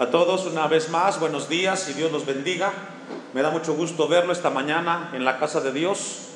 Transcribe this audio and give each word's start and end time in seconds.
A 0.00 0.06
todos 0.06 0.46
una 0.46 0.66
vez 0.66 0.88
más, 0.88 1.20
buenos 1.20 1.50
días 1.50 1.86
y 1.90 1.92
Dios 1.92 2.10
los 2.10 2.24
bendiga. 2.24 2.72
Me 3.34 3.42
da 3.42 3.50
mucho 3.50 3.74
gusto 3.74 4.08
verlo 4.08 4.32
esta 4.32 4.48
mañana 4.48 5.10
en 5.12 5.26
la 5.26 5.38
casa 5.38 5.60
de 5.60 5.72
Dios 5.72 6.28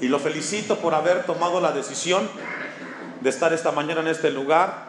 y 0.00 0.08
lo 0.08 0.18
felicito 0.18 0.78
por 0.78 0.94
haber 0.94 1.26
tomado 1.26 1.60
la 1.60 1.72
decisión 1.72 2.26
de 3.20 3.28
estar 3.28 3.52
esta 3.52 3.70
mañana 3.70 4.00
en 4.00 4.06
este 4.06 4.30
lugar. 4.30 4.86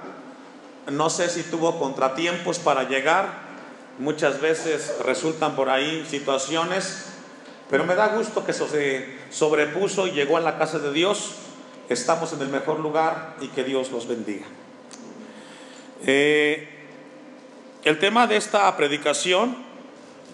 No 0.90 1.10
sé 1.10 1.28
si 1.28 1.44
tuvo 1.44 1.78
contratiempos 1.78 2.60
para 2.60 2.88
llegar, 2.88 3.28
muchas 4.00 4.40
veces 4.40 4.96
resultan 5.04 5.58
por 5.58 5.70
ahí 5.70 6.06
situaciones, 6.10 7.08
pero 7.70 7.84
me 7.84 7.94
da 7.94 8.08
gusto 8.16 8.46
que 8.46 8.54
se 8.54 9.18
sobrepuso 9.32 10.08
y 10.08 10.12
llegó 10.12 10.38
a 10.38 10.40
la 10.40 10.58
casa 10.58 10.80
de 10.80 10.94
Dios. 10.94 11.34
Estamos 11.90 12.32
en 12.32 12.40
el 12.40 12.48
mejor 12.48 12.80
lugar 12.80 13.36
y 13.42 13.50
que 13.50 13.66
Dios 13.66 13.92
los 13.92 14.08
bendiga. 14.08 14.46
Eh, 16.06 16.83
el 17.84 18.00
tema 18.00 18.28
de 18.28 18.38
esta 18.38 18.76
predicación, 18.78 19.58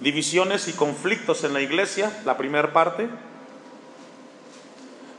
divisiones 0.01 0.67
y 0.67 0.73
conflictos 0.73 1.43
en 1.43 1.53
la 1.53 1.61
iglesia, 1.61 2.11
la 2.23 2.37
primera 2.37 2.71
parte. 2.73 3.09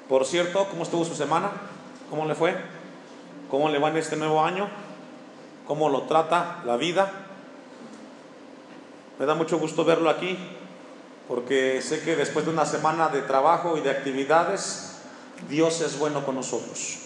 Por 0.09 0.25
cierto, 0.25 0.67
¿cómo 0.71 0.85
estuvo 0.85 1.05
su 1.05 1.17
semana? 1.17 1.51
¿Cómo 2.09 2.27
le 2.27 2.37
fue? 2.37 2.57
¿Cómo 3.51 3.69
le 3.69 3.79
va 3.79 3.89
en 3.89 3.97
este 3.97 4.17
nuevo 4.17 4.45
año? 4.45 4.69
¿Cómo 5.67 5.89
lo 5.89 6.03
trata 6.03 6.63
la 6.65 6.77
vida? 6.77 7.11
Me 9.19 9.27
da 9.27 9.35
mucho 9.35 9.59
gusto 9.59 9.85
verlo 9.85 10.09
aquí, 10.09 10.39
porque 11.27 11.83
sé 11.83 12.03
que 12.03 12.15
después 12.15 12.45
de 12.45 12.53
una 12.53 12.65
semana 12.65 13.09
de 13.09 13.23
trabajo 13.23 13.77
y 13.77 13.81
de 13.81 13.91
actividades, 13.91 15.01
Dios 15.49 15.81
es 15.81 15.99
bueno 15.99 16.25
con 16.25 16.37
nosotros. 16.37 16.99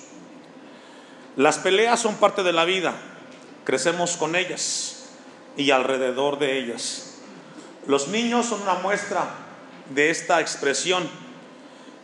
Las 1.36 1.58
peleas 1.58 1.98
son 1.98 2.14
parte 2.16 2.42
de 2.42 2.52
la 2.52 2.66
vida, 2.66 2.94
crecemos 3.64 4.18
con 4.18 4.36
ellas 4.36 4.93
y 5.56 5.70
alrededor 5.70 6.38
de 6.38 6.58
ellas. 6.58 7.18
Los 7.86 8.08
niños 8.08 8.46
son 8.46 8.62
una 8.62 8.74
muestra 8.74 9.28
de 9.90 10.10
esta 10.10 10.40
expresión 10.40 11.08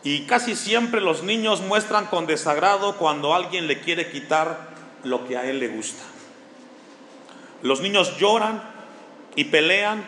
y 0.03 0.23
casi 0.27 0.57
siempre 0.57 1.01
los 1.01 1.23
niños 1.23 1.61
muestran 1.61 2.07
con 2.07 2.27
desagrado 2.27 2.97
cuando 2.97 3.35
alguien 3.35 3.67
le 3.67 3.81
quiere 3.81 4.11
quitar 4.11 4.71
lo 5.05 5.27
que 5.27 5.37
a 5.37 5.45
él 5.45 5.59
le 5.59 5.69
gusta. 5.69 6.03
Los 7.63 7.81
niños 7.81 8.17
lloran 8.19 8.63
y 9.37 9.45
pelean 9.45 10.05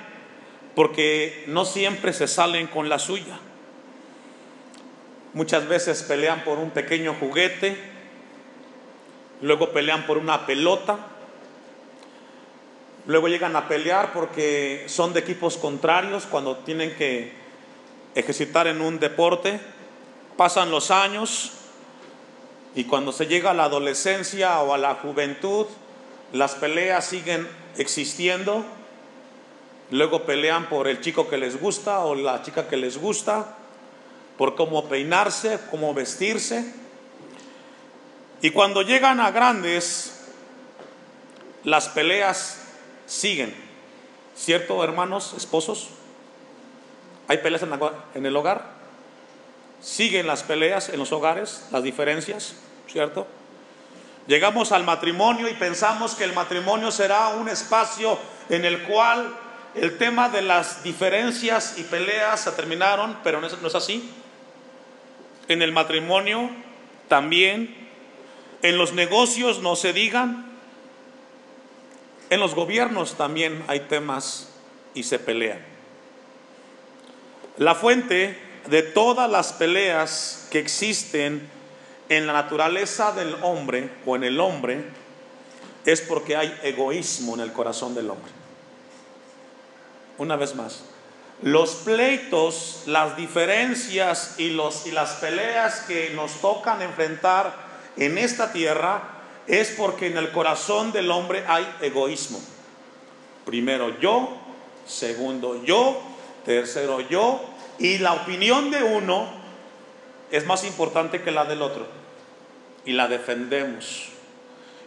porque 0.74 1.44
no 1.48 1.64
siempre 1.64 2.12
se 2.12 2.26
salen 2.26 2.66
con 2.66 2.88
la 2.88 2.98
suya. 2.98 3.38
Muchas 5.34 5.68
veces 5.68 6.02
pelean 6.02 6.44
por 6.44 6.58
un 6.58 6.70
pequeño 6.70 7.14
juguete, 7.18 7.76
luego 9.40 9.70
pelean 9.72 10.06
por 10.06 10.18
una 10.18 10.46
pelota, 10.46 10.98
Luego 13.06 13.26
llegan 13.26 13.56
a 13.56 13.66
pelear 13.66 14.12
porque 14.12 14.84
son 14.86 15.12
de 15.12 15.20
equipos 15.20 15.56
contrarios 15.56 16.26
cuando 16.26 16.58
tienen 16.58 16.94
que 16.94 17.32
ejercitar 18.14 18.68
en 18.68 18.80
un 18.80 19.00
deporte. 19.00 19.60
Pasan 20.36 20.70
los 20.70 20.92
años 20.92 21.52
y 22.76 22.84
cuando 22.84 23.10
se 23.12 23.26
llega 23.26 23.50
a 23.50 23.54
la 23.54 23.64
adolescencia 23.64 24.60
o 24.60 24.72
a 24.72 24.78
la 24.78 24.94
juventud, 24.94 25.66
las 26.32 26.54
peleas 26.54 27.04
siguen 27.04 27.48
existiendo. 27.76 28.64
Luego 29.90 30.22
pelean 30.22 30.68
por 30.68 30.86
el 30.86 31.00
chico 31.00 31.28
que 31.28 31.36
les 31.36 31.60
gusta 31.60 32.00
o 32.00 32.14
la 32.14 32.42
chica 32.42 32.68
que 32.68 32.76
les 32.76 32.96
gusta, 32.98 33.56
por 34.38 34.54
cómo 34.54 34.88
peinarse, 34.88 35.58
cómo 35.70 35.92
vestirse. 35.92 36.72
Y 38.40 38.50
cuando 38.50 38.82
llegan 38.82 39.20
a 39.20 39.30
grandes, 39.32 40.20
las 41.64 41.88
peleas 41.88 42.61
siguen. 43.12 43.54
¿Cierto, 44.34 44.82
hermanos, 44.82 45.34
esposos? 45.36 45.88
¿Hay 47.28 47.38
peleas 47.38 47.62
en 48.14 48.26
el 48.26 48.36
hogar? 48.36 48.64
Siguen 49.80 50.26
las 50.26 50.42
peleas 50.42 50.88
en 50.88 50.98
los 50.98 51.12
hogares, 51.12 51.66
las 51.70 51.82
diferencias, 51.82 52.56
¿cierto? 52.88 53.26
Llegamos 54.26 54.72
al 54.72 54.84
matrimonio 54.84 55.48
y 55.48 55.54
pensamos 55.54 56.14
que 56.14 56.24
el 56.24 56.32
matrimonio 56.32 56.90
será 56.90 57.28
un 57.28 57.48
espacio 57.48 58.18
en 58.48 58.64
el 58.64 58.82
cual 58.84 59.34
el 59.74 59.98
tema 59.98 60.28
de 60.28 60.42
las 60.42 60.82
diferencias 60.82 61.78
y 61.78 61.82
peleas 61.82 62.40
se 62.40 62.52
terminaron, 62.52 63.18
pero 63.22 63.40
no 63.40 63.46
es 63.46 63.74
así. 63.74 64.10
En 65.48 65.60
el 65.60 65.72
matrimonio 65.72 66.50
también, 67.08 67.88
en 68.62 68.78
los 68.78 68.92
negocios 68.92 69.60
no 69.60 69.76
se 69.76 69.92
digan, 69.92 70.51
en 72.32 72.40
los 72.40 72.54
gobiernos 72.54 73.18
también 73.18 73.62
hay 73.68 73.80
temas 73.80 74.48
y 74.94 75.02
se 75.02 75.18
pelean. 75.18 75.58
La 77.58 77.74
fuente 77.74 78.38
de 78.68 78.82
todas 78.82 79.30
las 79.30 79.52
peleas 79.52 80.48
que 80.50 80.58
existen 80.58 81.46
en 82.08 82.26
la 82.26 82.32
naturaleza 82.32 83.12
del 83.12 83.36
hombre 83.42 83.90
o 84.06 84.16
en 84.16 84.24
el 84.24 84.40
hombre 84.40 84.82
es 85.84 86.00
porque 86.00 86.34
hay 86.34 86.58
egoísmo 86.62 87.34
en 87.34 87.40
el 87.40 87.52
corazón 87.52 87.94
del 87.94 88.08
hombre. 88.08 88.32
Una 90.16 90.36
vez 90.36 90.54
más, 90.54 90.84
los 91.42 91.74
pleitos, 91.84 92.84
las 92.86 93.14
diferencias 93.14 94.36
y, 94.38 94.48
los, 94.48 94.86
y 94.86 94.92
las 94.92 95.16
peleas 95.16 95.80
que 95.80 96.08
nos 96.14 96.40
tocan 96.40 96.80
enfrentar 96.80 97.54
en 97.98 98.16
esta 98.16 98.54
tierra 98.54 99.11
es 99.46 99.70
porque 99.70 100.06
en 100.06 100.16
el 100.16 100.30
corazón 100.30 100.92
del 100.92 101.10
hombre 101.10 101.44
hay 101.46 101.66
egoísmo. 101.80 102.40
Primero 103.44 103.98
yo, 104.00 104.36
segundo 104.86 105.64
yo, 105.64 106.00
tercero 106.44 107.00
yo, 107.00 107.40
y 107.78 107.98
la 107.98 108.14
opinión 108.14 108.70
de 108.70 108.82
uno 108.82 109.28
es 110.30 110.46
más 110.46 110.64
importante 110.64 111.22
que 111.22 111.30
la 111.30 111.44
del 111.44 111.62
otro. 111.62 111.86
Y 112.84 112.92
la 112.92 113.08
defendemos. 113.08 114.08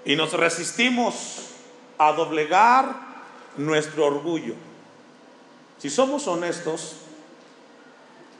Y 0.05 0.15
nos 0.15 0.33
resistimos 0.33 1.49
a 1.97 2.11
doblegar 2.11 2.95
nuestro 3.57 4.05
orgullo. 4.05 4.55
Si 5.77 5.89
somos 5.89 6.27
honestos 6.27 6.97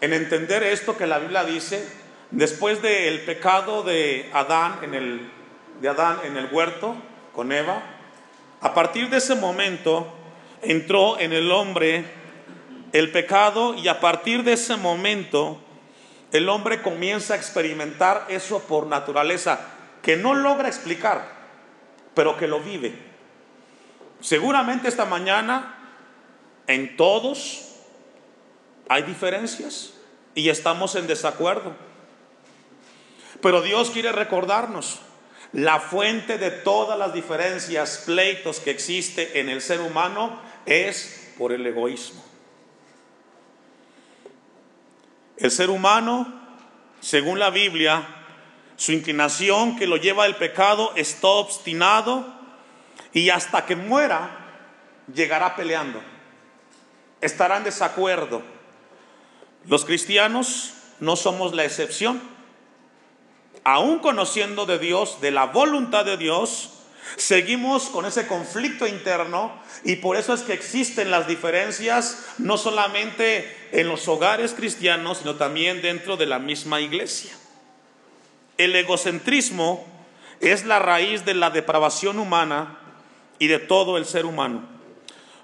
en 0.01 0.13
entender 0.13 0.63
esto 0.63 0.97
que 0.97 1.07
la 1.07 1.19
Biblia 1.19 1.43
dice, 1.43 1.87
después 2.31 2.81
del 2.81 3.21
pecado 3.21 3.83
de 3.83 4.29
Adán 4.33 4.79
en 4.83 4.93
el 4.93 5.31
de 5.81 5.89
Adán 5.89 6.19
en 6.23 6.37
el 6.37 6.47
huerto 6.51 6.95
con 7.33 7.51
Eva, 7.51 7.81
a 8.61 8.73
partir 8.73 9.09
de 9.09 9.17
ese 9.17 9.35
momento 9.35 10.11
entró 10.61 11.19
en 11.19 11.33
el 11.33 11.51
hombre 11.51 12.05
el 12.93 13.11
pecado 13.11 13.75
y 13.75 13.87
a 13.87 13.99
partir 13.99 14.43
de 14.43 14.53
ese 14.53 14.77
momento 14.77 15.59
el 16.31 16.49
hombre 16.49 16.81
comienza 16.81 17.33
a 17.33 17.37
experimentar 17.37 18.25
eso 18.29 18.59
por 18.63 18.87
naturaleza, 18.87 19.59
que 20.01 20.17
no 20.17 20.33
logra 20.33 20.67
explicar, 20.67 21.29
pero 22.13 22.37
que 22.37 22.47
lo 22.47 22.59
vive. 22.59 22.95
Seguramente 24.19 24.87
esta 24.87 25.05
mañana 25.05 25.77
en 26.67 26.97
todos 26.97 27.75
hay 28.87 29.03
diferencias 29.03 29.93
y 30.33 30.49
estamos 30.49 30.95
en 30.95 31.07
desacuerdo. 31.07 31.73
Pero 33.41 33.61
Dios 33.61 33.91
quiere 33.91 34.11
recordarnos 34.11 34.99
la 35.53 35.79
fuente 35.79 36.37
de 36.37 36.51
todas 36.51 36.97
las 36.97 37.13
diferencias, 37.13 38.03
pleitos 38.05 38.59
que 38.59 38.71
existe 38.71 39.39
en 39.39 39.49
el 39.49 39.61
ser 39.61 39.81
humano 39.81 40.39
es 40.65 41.33
por 41.37 41.51
el 41.51 41.65
egoísmo. 41.65 42.23
El 45.37 45.51
ser 45.51 45.69
humano, 45.69 46.33
según 47.01 47.39
la 47.39 47.49
Biblia, 47.49 48.07
su 48.77 48.91
inclinación 48.91 49.77
que 49.77 49.87
lo 49.87 49.97
lleva 49.97 50.23
al 50.23 50.37
pecado 50.37 50.91
está 50.95 51.27
obstinado 51.27 52.25
y 53.13 53.29
hasta 53.29 53.65
que 53.65 53.75
muera 53.75 54.45
llegará 55.13 55.55
peleando. 55.55 56.01
Estará 57.21 57.57
en 57.57 57.63
desacuerdo. 57.63 58.41
Los 59.65 59.85
cristianos 59.85 60.73
no 60.99 61.15
somos 61.15 61.53
la 61.53 61.63
excepción 61.63 62.34
aún 63.65 63.99
conociendo 63.99 64.65
de 64.65 64.79
Dios, 64.79 65.19
de 65.19 65.31
la 65.31 65.47
voluntad 65.47 66.05
de 66.05 66.15
Dios, 66.15 66.69
seguimos 67.17 67.89
con 67.89 68.05
ese 68.05 68.27
conflicto 68.27 68.87
interno 68.87 69.51
y 69.83 69.97
por 69.97 70.15
eso 70.15 70.33
es 70.33 70.43
que 70.43 70.53
existen 70.53 71.11
las 71.11 71.27
diferencias 71.27 72.25
no 72.37 72.57
solamente 72.57 73.69
en 73.71 73.87
los 73.87 74.07
hogares 74.07 74.53
cristianos, 74.53 75.17
sino 75.19 75.35
también 75.35 75.81
dentro 75.81 76.15
de 76.15 76.27
la 76.27 76.39
misma 76.39 76.79
iglesia. 76.79 77.33
El 78.57 78.75
egocentrismo 78.75 79.85
es 80.39 80.65
la 80.65 80.79
raíz 80.79 81.25
de 81.25 81.33
la 81.33 81.49
depravación 81.49 82.19
humana 82.19 82.77
y 83.39 83.47
de 83.47 83.59
todo 83.59 83.97
el 83.97 84.05
ser 84.05 84.25
humano. 84.25 84.63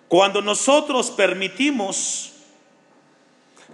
Cuando 0.08 0.42
nosotros 0.42 1.10
permitimos 1.10 2.34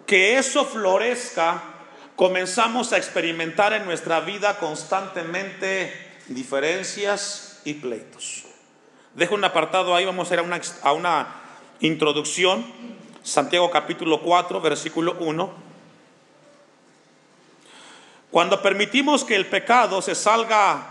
que 0.05 0.37
eso 0.37 0.63
florezca, 0.65 1.76
comenzamos 2.17 2.93
a 2.93 2.97
experimentar 2.97 3.73
en 3.73 3.85
nuestra 3.85 4.19
vida 4.19 4.57
constantemente 4.57 5.93
diferencias 6.27 7.61
y 7.63 7.75
pleitos. 7.75 8.43
Dejo 9.13 9.35
un 9.35 9.43
apartado 9.43 9.95
ahí, 9.95 10.03
vamos 10.03 10.29
a 10.29 10.33
ir 10.33 10.39
a 10.81 10.93
una, 10.93 11.27
introducción. 11.79 12.65
Santiago 13.21 13.69
capítulo 13.69 14.21
4, 14.21 14.59
versículo 14.61 15.15
1. 15.19 15.53
Cuando 18.31 18.63
permitimos 18.63 19.23
que 19.23 19.35
el 19.35 19.45
pecado 19.45 20.01
se 20.01 20.15
salga 20.15 20.87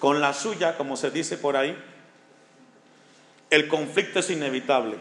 con 0.00 0.20
la 0.20 0.34
suya, 0.34 0.76
como 0.76 0.96
se 0.96 1.12
dice 1.12 1.38
por 1.38 1.56
ahí, 1.56 1.78
el 3.50 3.68
conflicto 3.68 4.18
es 4.18 4.30
inevitable. 4.30 4.96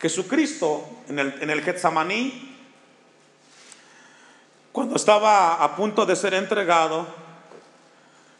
Jesucristo 0.00 0.84
en 1.08 1.20
el, 1.20 1.34
en 1.40 1.50
el 1.50 1.62
Getsamaní, 1.62 2.51
cuando 4.72 4.96
estaba 4.96 5.62
a 5.62 5.76
punto 5.76 6.06
de 6.06 6.16
ser 6.16 6.32
entregado, 6.32 7.06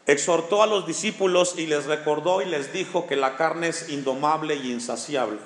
exhortó 0.07 0.63
a 0.63 0.67
los 0.67 0.85
discípulos 0.85 1.55
y 1.57 1.67
les 1.67 1.85
recordó 1.85 2.41
y 2.41 2.45
les 2.45 2.73
dijo 2.73 3.05
que 3.05 3.15
la 3.15 3.35
carne 3.35 3.69
es 3.69 3.89
indomable 3.89 4.55
y 4.55 4.71
insaciable. 4.71 5.39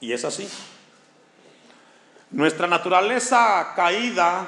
Y 0.00 0.12
es 0.12 0.24
así. 0.24 0.48
Nuestra 2.30 2.66
naturaleza 2.66 3.72
caída 3.76 4.46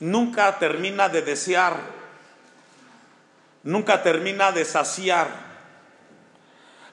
nunca 0.00 0.58
termina 0.58 1.08
de 1.08 1.22
desear, 1.22 1.76
nunca 3.62 4.02
termina 4.02 4.50
de 4.50 4.64
saciar. 4.64 5.28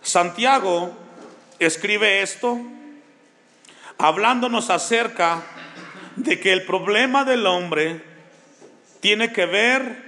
Santiago 0.02 0.92
escribe 1.58 2.22
esto 2.22 2.60
hablándonos 3.98 4.70
acerca 4.70 5.42
de 6.16 6.40
que 6.40 6.54
el 6.54 6.64
problema 6.64 7.26
del 7.26 7.46
hombre 7.46 8.02
tiene 9.00 9.32
que 9.32 9.46
ver 9.46 10.04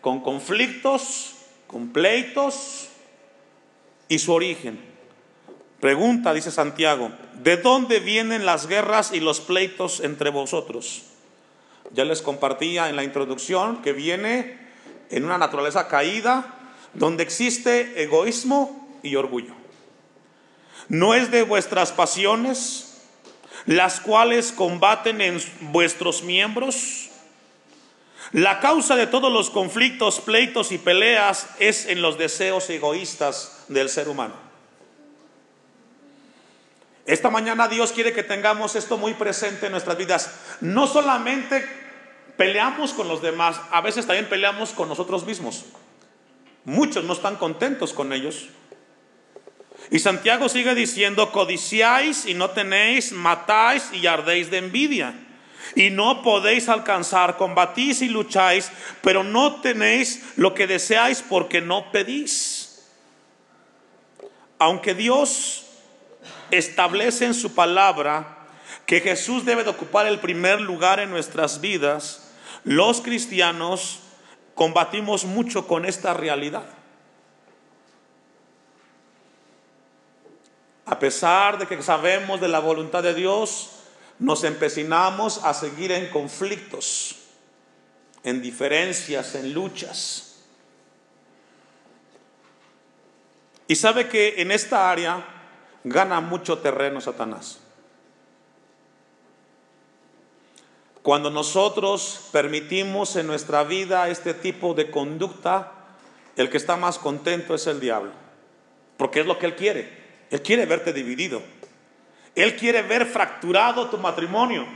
con 0.00 0.20
conflictos, 0.20 1.34
con 1.66 1.92
pleitos 1.92 2.88
y 4.08 4.18
su 4.18 4.32
origen. 4.32 4.80
Pregunta, 5.80 6.34
dice 6.34 6.50
Santiago, 6.50 7.10
¿de 7.42 7.56
dónde 7.56 8.00
vienen 8.00 8.44
las 8.44 8.66
guerras 8.66 9.12
y 9.12 9.20
los 9.20 9.40
pleitos 9.40 10.00
entre 10.00 10.30
vosotros? 10.30 11.04
Ya 11.92 12.04
les 12.04 12.22
compartía 12.22 12.88
en 12.88 12.96
la 12.96 13.04
introducción 13.04 13.82
que 13.82 13.92
viene 13.92 14.58
en 15.10 15.24
una 15.24 15.38
naturaleza 15.38 15.88
caída 15.88 16.54
donde 16.94 17.22
existe 17.22 18.02
egoísmo 18.02 18.98
y 19.02 19.16
orgullo. 19.16 19.54
No 20.88 21.14
es 21.14 21.30
de 21.30 21.42
vuestras 21.42 21.92
pasiones, 21.92 22.89
las 23.66 24.00
cuales 24.00 24.52
combaten 24.52 25.20
en 25.20 25.42
vuestros 25.72 26.22
miembros. 26.22 27.08
La 28.32 28.60
causa 28.60 28.96
de 28.96 29.06
todos 29.06 29.32
los 29.32 29.50
conflictos, 29.50 30.20
pleitos 30.20 30.72
y 30.72 30.78
peleas 30.78 31.48
es 31.58 31.86
en 31.86 32.00
los 32.02 32.18
deseos 32.18 32.68
egoístas 32.70 33.64
del 33.68 33.88
ser 33.88 34.08
humano. 34.08 34.34
Esta 37.06 37.28
mañana 37.28 37.66
Dios 37.66 37.90
quiere 37.90 38.12
que 38.12 38.22
tengamos 38.22 38.76
esto 38.76 38.96
muy 38.96 39.14
presente 39.14 39.66
en 39.66 39.72
nuestras 39.72 39.96
vidas. 39.96 40.30
No 40.60 40.86
solamente 40.86 41.66
peleamos 42.36 42.92
con 42.92 43.08
los 43.08 43.20
demás, 43.20 43.60
a 43.72 43.80
veces 43.80 44.06
también 44.06 44.28
peleamos 44.28 44.70
con 44.70 44.88
nosotros 44.88 45.24
mismos. 45.26 45.64
Muchos 46.64 47.04
no 47.04 47.14
están 47.14 47.36
contentos 47.36 47.92
con 47.92 48.12
ellos. 48.12 48.48
Y 49.90 49.98
Santiago 49.98 50.48
sigue 50.48 50.74
diciendo, 50.74 51.32
codiciáis 51.32 52.24
y 52.26 52.34
no 52.34 52.50
tenéis, 52.50 53.12
matáis 53.12 53.90
y 53.92 54.06
ardéis 54.06 54.50
de 54.50 54.58
envidia. 54.58 55.14
Y 55.74 55.90
no 55.90 56.22
podéis 56.22 56.68
alcanzar, 56.68 57.36
combatís 57.36 58.00
y 58.02 58.08
lucháis, 58.08 58.70
pero 59.02 59.24
no 59.24 59.60
tenéis 59.60 60.32
lo 60.36 60.54
que 60.54 60.66
deseáis 60.66 61.22
porque 61.28 61.60
no 61.60 61.90
pedís. 61.90 62.88
Aunque 64.58 64.94
Dios 64.94 65.66
establece 66.50 67.26
en 67.26 67.34
su 67.34 67.54
palabra 67.54 68.38
que 68.86 69.00
Jesús 69.00 69.44
debe 69.44 69.64
de 69.64 69.70
ocupar 69.70 70.06
el 70.06 70.20
primer 70.20 70.60
lugar 70.60 71.00
en 71.00 71.10
nuestras 71.10 71.60
vidas, 71.60 72.32
los 72.64 73.00
cristianos 73.00 74.00
combatimos 74.54 75.24
mucho 75.24 75.66
con 75.66 75.84
esta 75.84 76.14
realidad. 76.14 76.79
A 80.90 80.98
pesar 80.98 81.56
de 81.56 81.68
que 81.68 81.80
sabemos 81.84 82.40
de 82.40 82.48
la 82.48 82.58
voluntad 82.58 83.04
de 83.04 83.14
Dios, 83.14 83.70
nos 84.18 84.42
empecinamos 84.42 85.38
a 85.44 85.54
seguir 85.54 85.92
en 85.92 86.10
conflictos, 86.10 87.14
en 88.24 88.42
diferencias, 88.42 89.36
en 89.36 89.54
luchas. 89.54 90.42
Y 93.68 93.76
sabe 93.76 94.08
que 94.08 94.42
en 94.42 94.50
esta 94.50 94.90
área 94.90 95.24
gana 95.84 96.20
mucho 96.20 96.58
terreno 96.58 97.00
Satanás. 97.00 97.60
Cuando 101.02 101.30
nosotros 101.30 102.30
permitimos 102.32 103.14
en 103.14 103.28
nuestra 103.28 103.62
vida 103.62 104.08
este 104.08 104.34
tipo 104.34 104.74
de 104.74 104.90
conducta, 104.90 105.70
el 106.34 106.50
que 106.50 106.56
está 106.56 106.76
más 106.76 106.98
contento 106.98 107.54
es 107.54 107.68
el 107.68 107.78
diablo, 107.78 108.10
porque 108.96 109.20
es 109.20 109.26
lo 109.26 109.38
que 109.38 109.46
él 109.46 109.54
quiere. 109.54 109.99
Él 110.30 110.42
quiere 110.42 110.66
verte 110.66 110.92
dividido. 110.92 111.42
Él 112.34 112.56
quiere 112.56 112.82
ver 112.82 113.06
fracturado 113.06 113.88
tu 113.88 113.98
matrimonio. 113.98 114.66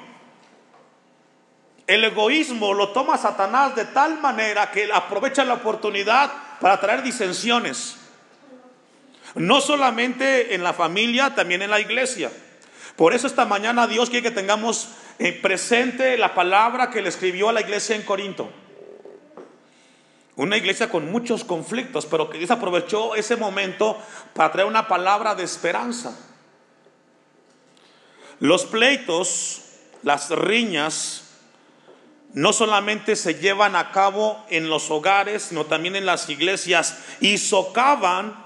El 1.86 2.02
egoísmo 2.04 2.72
lo 2.74 2.90
toma 2.90 3.18
Satanás 3.18 3.76
de 3.76 3.84
tal 3.84 4.20
manera 4.20 4.70
que 4.70 4.90
aprovecha 4.92 5.44
la 5.44 5.54
oportunidad 5.54 6.32
para 6.60 6.80
traer 6.80 7.02
disensiones. 7.02 7.96
No 9.34 9.60
solamente 9.60 10.54
en 10.54 10.62
la 10.62 10.72
familia, 10.72 11.34
también 11.34 11.62
en 11.62 11.70
la 11.70 11.80
iglesia. 11.80 12.30
Por 12.96 13.14
eso 13.14 13.26
esta 13.26 13.44
mañana 13.44 13.86
Dios 13.86 14.08
quiere 14.08 14.28
que 14.28 14.34
tengamos 14.34 14.88
eh, 15.18 15.32
presente 15.32 16.16
la 16.16 16.34
palabra 16.34 16.90
que 16.90 17.02
le 17.02 17.08
escribió 17.08 17.48
a 17.48 17.52
la 17.52 17.60
iglesia 17.60 17.96
en 17.96 18.02
Corinto. 18.02 18.50
Una 20.36 20.56
iglesia 20.56 20.88
con 20.88 21.10
muchos 21.12 21.44
conflictos, 21.44 22.06
pero 22.06 22.28
que 22.28 22.38
Dios 22.38 22.50
aprovechó 22.50 23.14
ese 23.14 23.36
momento 23.36 23.96
para 24.34 24.50
traer 24.50 24.66
una 24.66 24.88
palabra 24.88 25.34
de 25.34 25.44
esperanza. 25.44 26.18
Los 28.40 28.64
pleitos, 28.64 29.62
las 30.02 30.30
riñas, 30.30 31.24
no 32.32 32.52
solamente 32.52 33.14
se 33.14 33.36
llevan 33.36 33.76
a 33.76 33.92
cabo 33.92 34.44
en 34.50 34.68
los 34.68 34.90
hogares, 34.90 35.44
sino 35.44 35.66
también 35.66 35.94
en 35.94 36.04
las 36.04 36.28
iglesias 36.28 36.98
y 37.20 37.38
socavan, 37.38 38.44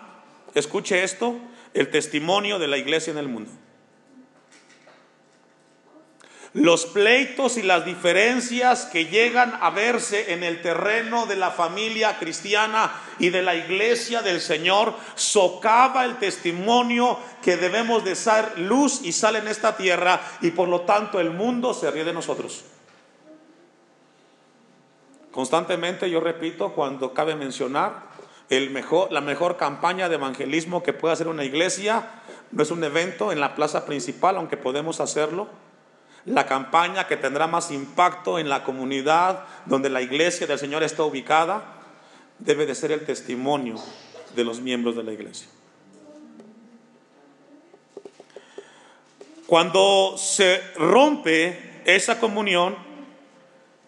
escuche 0.54 1.02
esto, 1.02 1.36
el 1.72 1.90
testimonio 1.90 2.58
de 2.58 2.68
la 2.68 2.76
iglesia 2.76 3.12
en 3.12 3.18
el 3.18 3.28
mundo. 3.28 3.50
Los 6.54 6.86
pleitos 6.86 7.58
y 7.58 7.62
las 7.62 7.84
diferencias 7.84 8.86
que 8.86 9.06
llegan 9.06 9.58
a 9.60 9.68
verse 9.68 10.32
en 10.32 10.42
el 10.42 10.62
terreno 10.62 11.26
de 11.26 11.36
la 11.36 11.50
familia 11.50 12.18
cristiana 12.18 12.90
y 13.18 13.28
de 13.28 13.42
la 13.42 13.54
iglesia 13.54 14.22
del 14.22 14.40
Señor 14.40 14.94
socava 15.14 16.06
el 16.06 16.16
testimonio 16.16 17.18
que 17.42 17.58
debemos 17.58 18.02
de 18.02 18.16
ser 18.16 18.58
luz 18.58 19.02
y 19.04 19.12
sal 19.12 19.36
en 19.36 19.46
esta 19.46 19.76
tierra 19.76 20.20
y 20.40 20.50
por 20.50 20.68
lo 20.68 20.82
tanto 20.82 21.20
el 21.20 21.30
mundo 21.30 21.74
se 21.74 21.90
ríe 21.90 22.04
de 22.04 22.14
nosotros. 22.14 22.64
Constantemente 25.30 26.08
yo 26.08 26.20
repito 26.20 26.72
cuando 26.72 27.12
cabe 27.12 27.36
mencionar 27.36 28.08
el 28.48 28.70
mejor, 28.70 29.12
la 29.12 29.20
mejor 29.20 29.58
campaña 29.58 30.08
de 30.08 30.14
evangelismo 30.14 30.82
que 30.82 30.94
puede 30.94 31.12
hacer 31.12 31.28
una 31.28 31.44
iglesia 31.44 32.08
no 32.50 32.62
es 32.62 32.70
un 32.70 32.82
evento 32.82 33.32
en 33.32 33.40
la 33.40 33.54
plaza 33.54 33.84
principal, 33.84 34.36
aunque 34.36 34.56
podemos 34.56 35.00
hacerlo 35.00 35.67
la 36.28 36.46
campaña 36.46 37.06
que 37.06 37.16
tendrá 37.16 37.46
más 37.46 37.70
impacto 37.70 38.38
en 38.38 38.48
la 38.48 38.64
comunidad 38.64 39.44
donde 39.66 39.88
la 39.88 40.02
iglesia 40.02 40.46
del 40.46 40.58
Señor 40.58 40.82
está 40.82 41.02
ubicada, 41.04 41.62
debe 42.38 42.66
de 42.66 42.74
ser 42.74 42.92
el 42.92 43.04
testimonio 43.04 43.76
de 44.34 44.44
los 44.44 44.60
miembros 44.60 44.96
de 44.96 45.02
la 45.02 45.12
iglesia. 45.12 45.48
Cuando 49.46 50.16
se 50.18 50.60
rompe 50.76 51.80
esa 51.86 52.20
comunión, 52.20 52.76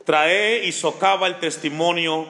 trae 0.04 0.64
y 0.64 0.72
socava 0.72 1.26
el 1.26 1.38
testimonio 1.38 2.26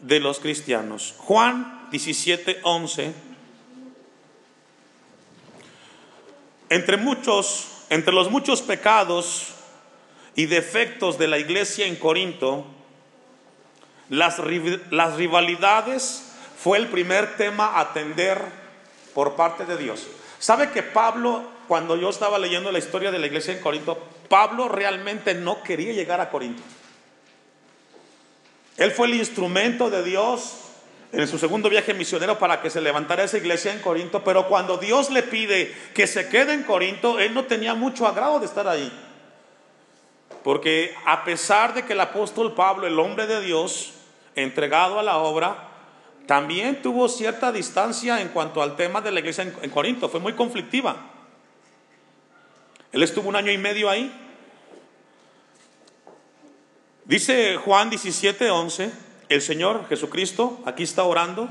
de 0.00 0.20
los 0.20 0.40
cristianos. 0.40 1.14
Juan 1.18 1.88
17, 1.90 2.60
11. 2.62 3.12
Entre 6.70 6.96
muchos 6.96 7.71
entre 7.92 8.14
los 8.14 8.30
muchos 8.30 8.62
pecados 8.62 9.48
y 10.34 10.46
defectos 10.46 11.18
de 11.18 11.28
la 11.28 11.36
iglesia 11.36 11.84
en 11.84 11.96
Corinto, 11.96 12.64
las, 14.08 14.38
rivalidades 14.38 16.32
fue 16.58 16.78
el 16.78 16.88
primer 16.88 17.36
tema 17.36 17.66
a 17.66 17.80
atender 17.80 18.40
por 19.12 19.36
parte 19.36 19.66
de 19.66 19.76
Dios. 19.76 20.06
¿Sabe 20.38 20.70
que 20.70 20.82
Pablo, 20.82 21.44
cuando 21.68 21.96
yo 21.96 22.08
estaba 22.08 22.38
leyendo 22.38 22.72
la 22.72 22.78
historia 22.78 23.10
de 23.10 23.18
la 23.18 23.26
iglesia 23.26 23.52
en 23.52 23.60
Corinto, 23.60 24.02
Pablo 24.30 24.70
realmente 24.70 25.34
no 25.34 25.62
quería 25.62 25.92
llegar 25.92 26.22
a 26.22 26.30
Corinto? 26.30 26.62
Él 28.78 28.90
fue 28.92 29.08
el 29.08 29.16
instrumento 29.16 29.90
de 29.90 30.02
Dios 30.02 30.54
en 31.12 31.28
su 31.28 31.38
segundo 31.38 31.68
viaje 31.68 31.92
misionero 31.92 32.38
para 32.38 32.62
que 32.62 32.70
se 32.70 32.80
levantara 32.80 33.24
esa 33.24 33.36
iglesia 33.36 33.72
en 33.72 33.80
Corinto, 33.80 34.24
pero 34.24 34.48
cuando 34.48 34.78
Dios 34.78 35.10
le 35.10 35.22
pide 35.22 35.74
que 35.94 36.06
se 36.06 36.28
quede 36.30 36.54
en 36.54 36.62
Corinto, 36.62 37.18
él 37.18 37.34
no 37.34 37.44
tenía 37.44 37.74
mucho 37.74 38.06
agrado 38.06 38.40
de 38.40 38.46
estar 38.46 38.66
ahí. 38.66 38.90
Porque 40.42 40.94
a 41.04 41.22
pesar 41.24 41.74
de 41.74 41.84
que 41.84 41.92
el 41.92 42.00
apóstol 42.00 42.54
Pablo, 42.54 42.86
el 42.86 42.98
hombre 42.98 43.26
de 43.26 43.42
Dios, 43.42 43.92
entregado 44.34 44.98
a 44.98 45.02
la 45.02 45.18
obra, 45.18 45.68
también 46.26 46.80
tuvo 46.80 47.08
cierta 47.08 47.52
distancia 47.52 48.22
en 48.22 48.28
cuanto 48.28 48.62
al 48.62 48.74
tema 48.74 49.02
de 49.02 49.12
la 49.12 49.20
iglesia 49.20 49.52
en, 49.60 49.70
Corinto, 49.70 50.08
fue 50.08 50.18
muy 50.18 50.32
conflictiva. 50.32 50.96
Él 52.90 53.02
estuvo 53.02 53.28
un 53.28 53.36
año 53.36 53.52
y 53.52 53.58
medio 53.58 53.90
ahí. 53.90 54.10
Dice 57.04 57.56
Juan 57.56 57.90
17, 57.90 58.50
11, 58.50 58.92
el 59.32 59.42
Señor 59.42 59.86
Jesucristo 59.88 60.60
aquí 60.64 60.82
está 60.82 61.04
orando 61.04 61.48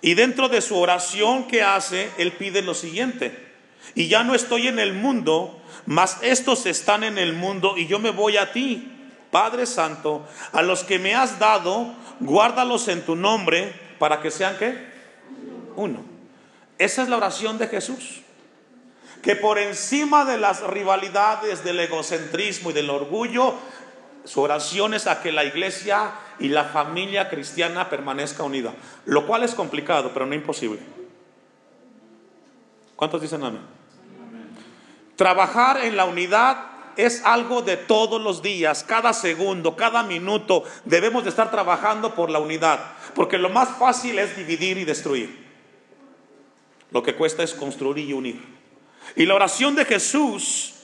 y 0.00 0.14
dentro 0.14 0.48
de 0.48 0.60
su 0.60 0.76
oración 0.76 1.48
que 1.48 1.62
hace, 1.62 2.10
Él 2.18 2.32
pide 2.32 2.62
lo 2.62 2.74
siguiente, 2.74 3.46
y 3.94 4.08
ya 4.08 4.24
no 4.24 4.34
estoy 4.34 4.68
en 4.68 4.78
el 4.78 4.92
mundo, 4.92 5.60
mas 5.86 6.18
estos 6.22 6.66
están 6.66 7.04
en 7.04 7.18
el 7.18 7.32
mundo 7.32 7.76
y 7.76 7.86
yo 7.86 7.98
me 7.98 8.10
voy 8.10 8.36
a 8.36 8.52
ti, 8.52 8.92
Padre 9.30 9.66
Santo, 9.66 10.26
a 10.52 10.62
los 10.62 10.84
que 10.84 10.98
me 10.98 11.14
has 11.14 11.38
dado, 11.38 11.94
guárdalos 12.20 12.88
en 12.88 13.02
tu 13.02 13.16
nombre 13.16 13.72
para 13.98 14.20
que 14.20 14.30
sean 14.30 14.56
qué? 14.58 14.76
Uno. 15.76 16.04
Esa 16.78 17.02
es 17.02 17.08
la 17.08 17.16
oración 17.16 17.58
de 17.58 17.68
Jesús. 17.68 18.22
Que 19.22 19.34
por 19.34 19.58
encima 19.58 20.24
de 20.24 20.38
las 20.38 20.62
rivalidades, 20.62 21.64
del 21.64 21.80
egocentrismo 21.80 22.70
y 22.70 22.74
del 22.74 22.90
orgullo, 22.90 23.54
su 24.26 24.40
oración 24.40 24.92
es 24.92 25.06
a 25.06 25.22
que 25.22 25.30
la 25.30 25.44
iglesia 25.44 26.10
y 26.40 26.48
la 26.48 26.64
familia 26.64 27.28
cristiana 27.28 27.88
permanezca 27.88 28.42
unida. 28.42 28.74
Lo 29.04 29.26
cual 29.26 29.44
es 29.44 29.54
complicado, 29.54 30.10
pero 30.12 30.26
no 30.26 30.34
imposible. 30.34 30.80
¿Cuántos 32.96 33.22
dicen 33.22 33.44
amén? 33.44 33.62
Trabajar 35.14 35.84
en 35.84 35.96
la 35.96 36.06
unidad 36.06 36.70
es 36.96 37.24
algo 37.24 37.62
de 37.62 37.76
todos 37.76 38.20
los 38.20 38.42
días, 38.42 38.82
cada 38.82 39.12
segundo, 39.12 39.76
cada 39.76 40.02
minuto. 40.02 40.64
Debemos 40.84 41.22
de 41.22 41.30
estar 41.30 41.50
trabajando 41.50 42.14
por 42.14 42.28
la 42.28 42.40
unidad, 42.40 42.80
porque 43.14 43.38
lo 43.38 43.48
más 43.48 43.78
fácil 43.78 44.18
es 44.18 44.36
dividir 44.36 44.76
y 44.76 44.84
destruir. 44.84 45.46
Lo 46.90 47.02
que 47.02 47.14
cuesta 47.14 47.42
es 47.42 47.54
construir 47.54 48.08
y 48.08 48.12
unir. 48.12 48.42
Y 49.14 49.24
la 49.24 49.34
oración 49.34 49.76
de 49.76 49.84
Jesús, 49.84 50.74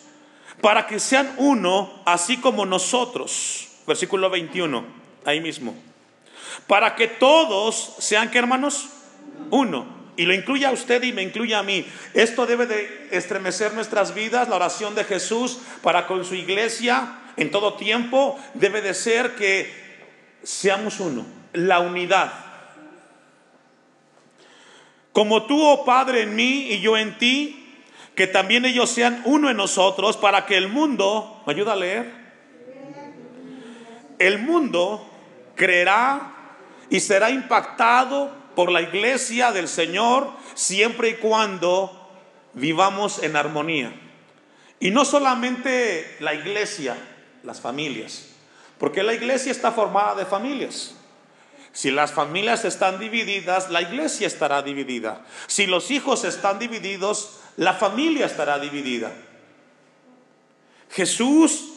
para 0.60 0.86
que 0.86 1.00
sean 1.00 1.34
uno, 1.38 2.02
así 2.04 2.36
como 2.36 2.66
nosotros, 2.66 3.68
versículo 3.86 4.30
21, 4.30 4.84
ahí 5.24 5.40
mismo, 5.40 5.74
para 6.66 6.94
que 6.94 7.08
todos 7.08 7.94
sean, 7.98 8.30
¿qué 8.30 8.38
hermanos? 8.38 8.88
Uno 9.50 10.02
y 10.16 10.24
lo 10.24 10.34
incluye 10.34 10.66
a 10.66 10.72
usted 10.72 11.02
y 11.02 11.12
me 11.12 11.22
incluye 11.22 11.54
a 11.54 11.62
mí. 11.62 11.86
Esto 12.14 12.46
debe 12.46 12.66
de 12.66 13.08
estremecer 13.12 13.72
nuestras 13.72 14.14
vidas, 14.14 14.48
la 14.48 14.56
oración 14.56 14.94
de 14.94 15.04
Jesús 15.04 15.58
para 15.82 16.06
con 16.06 16.24
su 16.24 16.34
iglesia 16.34 17.18
en 17.36 17.50
todo 17.50 17.74
tiempo 17.74 18.38
debe 18.54 18.82
de 18.82 18.94
ser 18.94 19.34
que 19.36 19.72
seamos 20.42 21.00
uno, 21.00 21.24
la 21.52 21.80
unidad. 21.80 22.32
Como 25.12 25.44
tú, 25.44 25.62
oh 25.62 25.84
Padre, 25.84 26.22
en 26.22 26.34
mí 26.34 26.68
y 26.70 26.80
yo 26.80 26.96
en 26.96 27.18
ti, 27.18 27.61
que 28.14 28.26
también 28.26 28.64
ellos 28.64 28.90
sean 28.90 29.22
uno 29.24 29.50
en 29.50 29.56
nosotros 29.56 30.16
para 30.16 30.46
que 30.46 30.56
el 30.56 30.68
mundo, 30.68 31.42
¿me 31.46 31.52
ayuda 31.52 31.72
a 31.72 31.76
leer? 31.76 32.12
El 34.18 34.38
mundo 34.38 35.06
creerá 35.54 36.34
y 36.90 37.00
será 37.00 37.30
impactado 37.30 38.30
por 38.54 38.70
la 38.70 38.82
iglesia 38.82 39.52
del 39.52 39.68
Señor 39.68 40.30
siempre 40.54 41.08
y 41.08 41.14
cuando 41.14 42.10
vivamos 42.52 43.22
en 43.22 43.36
armonía. 43.36 43.92
Y 44.78 44.90
no 44.90 45.04
solamente 45.04 46.16
la 46.20 46.34
iglesia, 46.34 46.96
las 47.42 47.60
familias, 47.60 48.28
porque 48.78 49.02
la 49.02 49.14
iglesia 49.14 49.52
está 49.52 49.72
formada 49.72 50.16
de 50.16 50.26
familias. 50.26 50.96
Si 51.72 51.90
las 51.90 52.12
familias 52.12 52.66
están 52.66 52.98
divididas, 52.98 53.70
la 53.70 53.80
iglesia 53.80 54.26
estará 54.26 54.60
dividida. 54.60 55.24
Si 55.46 55.66
los 55.66 55.90
hijos 55.90 56.24
están 56.24 56.58
divididos, 56.58 57.38
la 57.56 57.74
familia 57.74 58.26
estará 58.26 58.58
dividida. 58.58 59.12
Jesús 60.90 61.68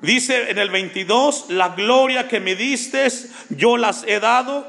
dice 0.00 0.50
en 0.50 0.58
el 0.58 0.70
22, 0.70 1.46
la 1.50 1.70
gloria 1.70 2.28
que 2.28 2.40
me 2.40 2.54
diste, 2.54 3.06
yo 3.50 3.76
las 3.76 4.04
he 4.06 4.20
dado 4.20 4.66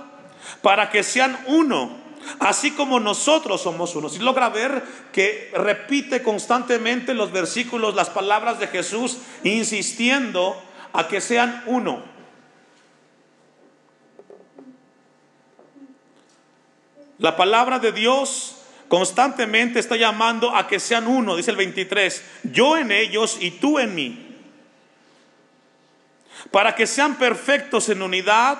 para 0.61 0.89
que 0.89 1.03
sean 1.03 1.37
uno, 1.47 1.97
así 2.39 2.71
como 2.71 2.99
nosotros 2.99 3.61
somos 3.61 3.95
uno. 3.95 4.09
Si 4.09 4.19
logra 4.19 4.49
ver 4.49 4.83
que 5.11 5.51
repite 5.53 6.23
constantemente 6.23 7.13
los 7.13 7.31
versículos, 7.31 7.95
las 7.95 8.09
palabras 8.09 8.59
de 8.59 8.67
Jesús, 8.67 9.17
insistiendo 9.43 10.61
a 10.93 11.07
que 11.07 11.21
sean 11.21 11.63
uno. 11.67 12.03
La 17.19 17.35
palabra 17.35 17.79
de 17.79 17.91
Dios 17.91 18.56
constantemente 18.87 19.79
está 19.79 19.95
llamando 19.95 20.55
a 20.55 20.67
que 20.67 20.79
sean 20.79 21.07
uno, 21.07 21.35
dice 21.35 21.51
el 21.51 21.57
23, 21.57 22.23
yo 22.43 22.77
en 22.77 22.91
ellos 22.91 23.37
y 23.39 23.51
tú 23.51 23.79
en 23.79 23.95
mí, 23.95 24.37
para 26.51 26.75
que 26.75 26.87
sean 26.87 27.17
perfectos 27.17 27.89
en 27.89 28.01
unidad 28.01 28.57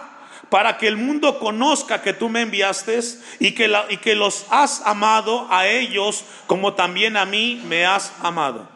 para 0.50 0.78
que 0.78 0.88
el 0.88 0.98
mundo 0.98 1.40
conozca 1.40 2.02
que 2.02 2.14
tú 2.14 2.30
me 2.30 2.42
enviaste 2.42 3.00
y 3.40 3.54
que, 3.54 3.74
y 3.90 3.98
que 3.98 4.16
los 4.16 4.46
has 4.50 4.82
amado 4.86 5.48
a 5.52 5.68
ellos 5.68 6.24
como 6.48 6.74
también 6.74 7.18
a 7.18 7.26
mí 7.26 7.62
me 7.66 7.86
has 7.86 8.14
amado. 8.22 8.70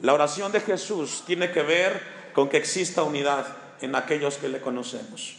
La 0.00 0.14
oración 0.14 0.52
de 0.52 0.60
Jesús 0.60 1.24
tiene 1.26 1.50
que 1.50 1.62
ver 1.62 2.02
con 2.32 2.48
que 2.48 2.56
exista 2.56 3.02
unidad 3.02 3.46
en 3.80 3.94
aquellos 3.94 4.38
que 4.38 4.48
le 4.48 4.60
conocemos. 4.60 5.36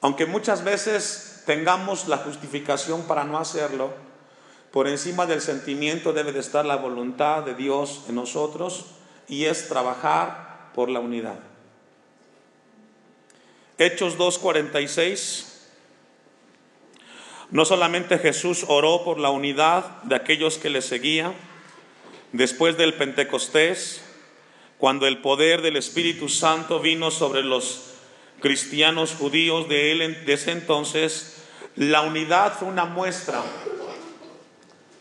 Aunque 0.00 0.26
muchas 0.26 0.62
veces 0.62 1.35
tengamos 1.46 2.08
la 2.08 2.18
justificación 2.18 3.04
para 3.06 3.24
no 3.24 3.38
hacerlo, 3.38 3.94
por 4.70 4.88
encima 4.88 5.24
del 5.24 5.40
sentimiento 5.40 6.12
debe 6.12 6.32
de 6.32 6.40
estar 6.40 6.66
la 6.66 6.76
voluntad 6.76 7.44
de 7.44 7.54
Dios 7.54 8.02
en 8.08 8.16
nosotros 8.16 8.84
y 9.28 9.46
es 9.46 9.68
trabajar 9.68 10.70
por 10.74 10.90
la 10.90 11.00
unidad. 11.00 11.38
Hechos 13.78 14.18
2.46. 14.18 15.46
No 17.50 17.64
solamente 17.64 18.18
Jesús 18.18 18.64
oró 18.68 19.04
por 19.04 19.18
la 19.18 19.30
unidad 19.30 20.02
de 20.02 20.16
aquellos 20.16 20.58
que 20.58 20.68
le 20.68 20.82
seguían, 20.82 21.32
después 22.32 22.76
del 22.76 22.94
Pentecostés, 22.94 24.02
cuando 24.78 25.06
el 25.06 25.18
poder 25.18 25.62
del 25.62 25.76
Espíritu 25.76 26.28
Santo 26.28 26.80
vino 26.80 27.10
sobre 27.10 27.42
los 27.42 27.95
cristianos 28.40 29.14
judíos 29.14 29.68
de 29.68 29.92
él 29.92 30.24
de 30.24 30.32
ese 30.32 30.52
entonces, 30.52 31.42
la 31.76 32.02
unidad 32.02 32.54
fue 32.58 32.68
una 32.68 32.84
muestra 32.84 33.42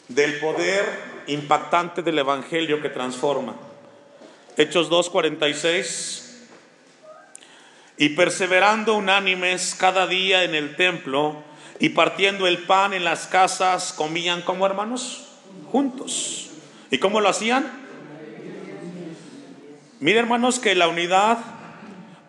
del 0.08 0.40
poder 0.40 1.24
impactante 1.28 2.02
del 2.02 2.20
Evangelio 2.20 2.82
que 2.82 2.90
transforma. 2.90 3.56
Hechos 4.58 4.90
2.46 4.90 6.24
y 7.98 8.10
perseverando 8.10 8.96
unánimes 8.96 9.76
cada 9.78 10.06
día 10.06 10.44
en 10.44 10.54
el 10.54 10.76
templo 10.76 11.44
y 11.80 11.90
partiendo 11.90 12.48
el 12.48 12.60
pan 12.60 12.94
en 12.94 13.04
las 13.04 13.28
casas, 13.28 13.94
comían 13.94 14.42
como 14.42 14.66
hermanos, 14.66 15.28
juntos. 15.72 16.50
¿Y 16.92 17.00
cómo 17.00 17.22
lo 17.22 17.30
hacían? 17.30 17.86
Mire 20.00 20.20
hermanos 20.20 20.60
que 20.60 20.76
la 20.76 20.88
unidad 20.88 21.38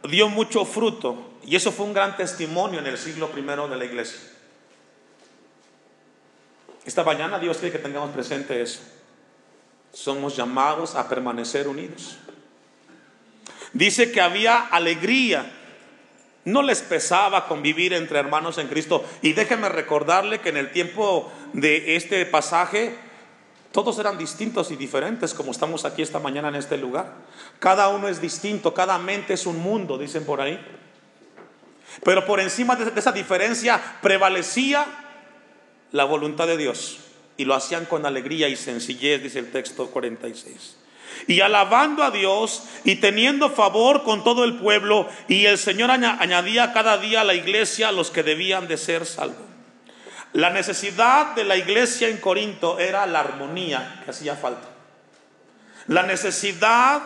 dio 0.07 0.29
mucho 0.29 0.65
fruto 0.65 1.39
y 1.45 1.57
eso 1.57 1.73
fue 1.73 1.87
un 1.87 1.95
gran 1.95 2.17
testimonio 2.17 2.81
en 2.81 2.87
el 2.87 2.99
siglo 2.99 3.31
primero 3.31 3.69
de 3.69 3.77
la 3.77 3.85
iglesia. 3.85 4.19
Esta 6.85 7.03
mañana 7.03 7.39
Dios 7.39 7.59
quiere 7.59 7.73
que 7.73 7.83
tengamos 7.83 8.11
presente 8.11 8.63
eso. 8.63 8.81
Somos 9.93 10.37
llamados 10.37 10.95
a 10.95 11.09
permanecer 11.09 11.67
unidos. 11.67 12.19
Dice 13.73 14.13
que 14.13 14.21
había 14.21 14.59
alegría. 14.59 15.53
No 16.45 16.63
les 16.63 16.81
pesaba 16.83 17.49
convivir 17.49 17.93
entre 17.93 18.21
hermanos 18.21 18.59
en 18.59 18.69
Cristo. 18.69 19.05
Y 19.21 19.33
déjeme 19.33 19.69
recordarle 19.69 20.41
que 20.41 20.51
en 20.51 20.57
el 20.57 20.71
tiempo 20.71 21.33
de 21.53 21.97
este 21.97 22.25
pasaje, 22.25 22.97
todos 23.77 23.99
eran 23.99 24.17
distintos 24.17 24.71
y 24.71 24.77
diferentes 24.77 25.35
como 25.35 25.51
estamos 25.51 25.85
aquí 25.85 26.01
esta 26.01 26.19
mañana 26.19 26.49
en 26.49 26.55
este 26.55 26.79
lugar. 26.79 27.13
Cada 27.59 27.91
uno 27.91 28.09
es 28.09 28.23
distinto, 28.23 28.73
cada 28.73 28.97
mente 28.97 29.35
es 29.35 29.45
un 29.45 29.59
mundo, 29.59 29.99
dicen 29.99 30.25
por 30.25 30.41
ahí. 30.41 30.59
Pero 32.03 32.25
por 32.25 32.41
encima 32.41 32.75
de 32.75 32.99
esa 32.99 33.13
diferencia 33.13 33.99
prevalecía 34.01 34.87
la 35.93 36.05
voluntad 36.05 36.47
de 36.47 36.57
Dios. 36.57 37.01
Y 37.37 37.45
lo 37.45 37.55
hacían 37.55 37.85
con 37.85 38.07
alegría 38.07 38.49
y 38.49 38.57
sencillez, 38.57 39.23
dice 39.23 39.41
el 39.41 39.53
texto 39.53 39.89
46. 39.89 40.79
y 41.27 41.43
alabando 41.43 42.03
a 42.03 42.11
Dios 42.11 42.63
y 42.83 42.97
teniendo 42.97 43.51
favor 43.51 44.05
con 44.05 44.25
todo 44.25 44.45
el 44.45 44.57
pueblo, 44.57 45.07
y 45.29 45.45
el 45.45 45.59
Señor 45.59 45.91
añadía 45.91 46.73
cada 46.73 46.97
día 46.97 47.21
a 47.21 47.25
la 47.25 47.35
iglesia 47.35 47.93
los 47.93 48.11
que 48.11 48.23
debían 48.23 48.69
de 48.69 48.79
ser 48.79 49.05
salvos. 49.05 49.56
La 50.37 50.51
necesidad 50.51 51.35
de 51.35 51.45
la 51.45 51.57
iglesia 51.57 52.09
en 52.09 52.19
Corinto 52.19 52.79
era 52.79 53.07
la 53.07 53.21
armonía 53.21 54.03
que 54.05 54.11
hacía 54.11 54.37
falta. 54.37 54.69
La 55.87 56.03
necesidad 56.03 57.01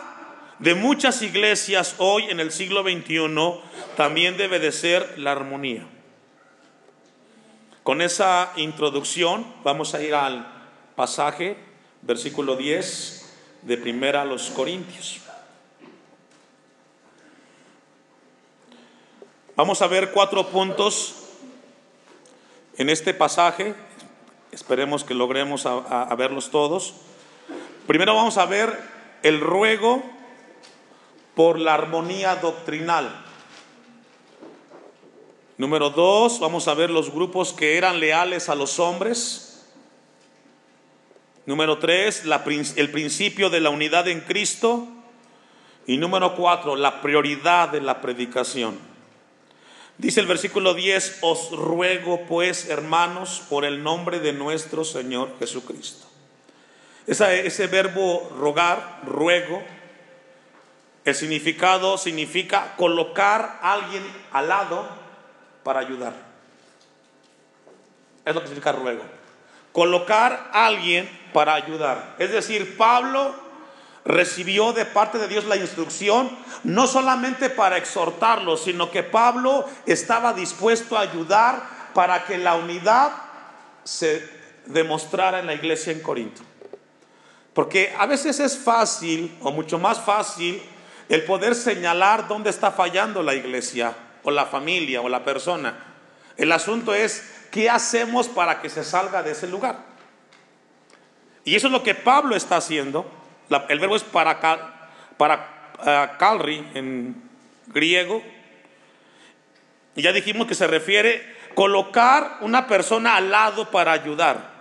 de 0.59 0.75
muchas 0.75 1.21
iglesias 1.21 1.95
hoy 1.99 2.25
en 2.25 2.41
el 2.41 2.51
siglo 2.51 2.83
XXI 2.83 3.61
también 3.95 4.35
debe 4.35 4.59
de 4.59 4.73
ser 4.73 5.17
la 5.17 5.31
armonía. 5.31 5.87
Con 7.83 8.01
esa 8.01 8.51
introducción 8.57 9.47
vamos 9.63 9.95
a 9.95 10.01
ir 10.01 10.13
al 10.13 10.45
pasaje, 10.97 11.55
versículo 12.01 12.57
10 12.57 13.33
de 13.61 13.77
primera 13.77 14.23
a 14.23 14.25
los 14.25 14.49
Corintios. 14.49 15.21
Vamos 19.55 19.81
a 19.81 19.87
ver 19.87 20.11
cuatro 20.11 20.47
puntos 20.47 21.20
en 22.81 22.89
este 22.89 23.13
pasaje. 23.13 23.75
Esperemos 24.51 25.03
que 25.03 25.13
logremos 25.13 25.67
a, 25.67 26.13
verlos 26.15 26.49
todos. 26.49 26.95
Primero 27.85 28.15
vamos 28.15 28.39
a 28.39 28.45
ver 28.47 28.75
el 29.21 29.39
ruego 29.39 30.03
por 31.35 31.59
la 31.59 31.75
armonía 31.75 32.37
doctrinal. 32.37 33.23
Número 35.59 35.91
dos, 35.91 36.39
vamos 36.39 36.67
a 36.67 36.73
ver 36.73 36.89
los 36.89 37.11
grupos 37.11 37.53
que 37.53 37.77
eran 37.77 37.99
leales 37.99 38.49
a 38.49 38.55
los 38.55 38.79
hombres. 38.79 39.63
Número 41.45 41.77
tres, 41.77 42.23
el 42.75 42.91
principio 42.91 43.51
de 43.51 43.59
la 43.61 43.69
unidad 43.69 44.07
en 44.07 44.21
Cristo. 44.21 44.87
Y 45.85 45.97
número 45.97 46.35
cuatro, 46.35 46.75
la 46.75 46.99
prioridad 47.01 47.69
de 47.69 47.81
la 47.81 48.01
predicación. 48.01 48.90
Dice 50.01 50.19
el 50.19 50.25
versículo 50.25 50.73
10, 50.73 51.19
os 51.21 51.51
ruego 51.51 52.25
pues, 52.25 52.69
hermanos, 52.69 53.43
por 53.47 53.65
el 53.65 53.83
nombre 53.83 54.19
de 54.19 54.33
nuestro 54.33 54.83
Señor 54.83 55.37
Jesucristo. 55.37 56.07
ese 57.05 57.67
verbo 57.67 58.27
rogar, 58.35 59.01
ruego, 59.05 59.61
el 61.05 61.13
significado 61.13 61.99
significa 61.99 62.75
colocar 62.77 63.59
a 63.61 63.73
alguien 63.73 64.03
al 64.31 64.49
lado 64.49 64.89
para 65.61 65.81
ayudar. 65.81 66.15
Es 68.25 68.33
lo 68.33 68.41
que 68.41 68.47
significa 68.47 68.71
ruego. 68.71 69.03
Colocar 69.71 70.49
a 70.51 70.65
alguien 70.65 71.07
para 71.31 71.53
ayudar. 71.53 72.15
Es 72.17 72.31
decir, 72.31 72.75
Pablo 72.75 73.35
recibió 74.05 74.73
de 74.73 74.85
parte 74.85 75.17
de 75.17 75.27
Dios 75.27 75.45
la 75.45 75.55
instrucción 75.55 76.29
no 76.63 76.87
solamente 76.87 77.49
para 77.49 77.77
exhortarlo, 77.77 78.57
sino 78.57 78.91
que 78.91 79.03
Pablo 79.03 79.65
estaba 79.85 80.33
dispuesto 80.33 80.97
a 80.97 81.01
ayudar 81.01 81.61
para 81.93 82.25
que 82.25 82.37
la 82.37 82.55
unidad 82.55 83.11
se 83.83 84.27
demostrara 84.65 85.39
en 85.39 85.47
la 85.47 85.53
iglesia 85.53 85.91
en 85.91 86.01
Corinto. 86.01 86.41
Porque 87.53 87.93
a 87.97 88.05
veces 88.05 88.39
es 88.39 88.57
fácil, 88.57 89.37
o 89.41 89.51
mucho 89.51 89.77
más 89.77 89.99
fácil, 89.99 90.61
el 91.09 91.23
poder 91.25 91.55
señalar 91.55 92.27
dónde 92.27 92.49
está 92.49 92.71
fallando 92.71 93.21
la 93.21 93.33
iglesia, 93.33 93.93
o 94.23 94.31
la 94.31 94.45
familia, 94.45 95.01
o 95.01 95.09
la 95.09 95.25
persona. 95.25 95.77
El 96.37 96.51
asunto 96.51 96.93
es, 96.93 97.29
¿qué 97.51 97.69
hacemos 97.69 98.29
para 98.29 98.61
que 98.61 98.69
se 98.69 98.83
salga 98.83 99.21
de 99.21 99.31
ese 99.31 99.47
lugar? 99.47 99.79
Y 101.43 101.55
eso 101.55 101.67
es 101.67 101.73
lo 101.73 101.83
que 101.83 101.95
Pablo 101.95 102.35
está 102.35 102.57
haciendo. 102.57 103.20
El 103.69 103.79
verbo 103.79 103.95
es 103.95 104.03
para, 104.03 104.39
para 105.17 105.73
uh, 105.79 106.17
calri 106.17 106.65
en 106.73 107.15
griego. 107.67 108.23
Y 109.95 110.01
ya 110.01 110.13
dijimos 110.13 110.47
que 110.47 110.55
se 110.55 110.67
refiere 110.67 111.35
colocar 111.53 112.37
una 112.41 112.67
persona 112.67 113.17
al 113.17 113.29
lado 113.29 113.69
para 113.69 113.91
ayudar. 113.91 114.51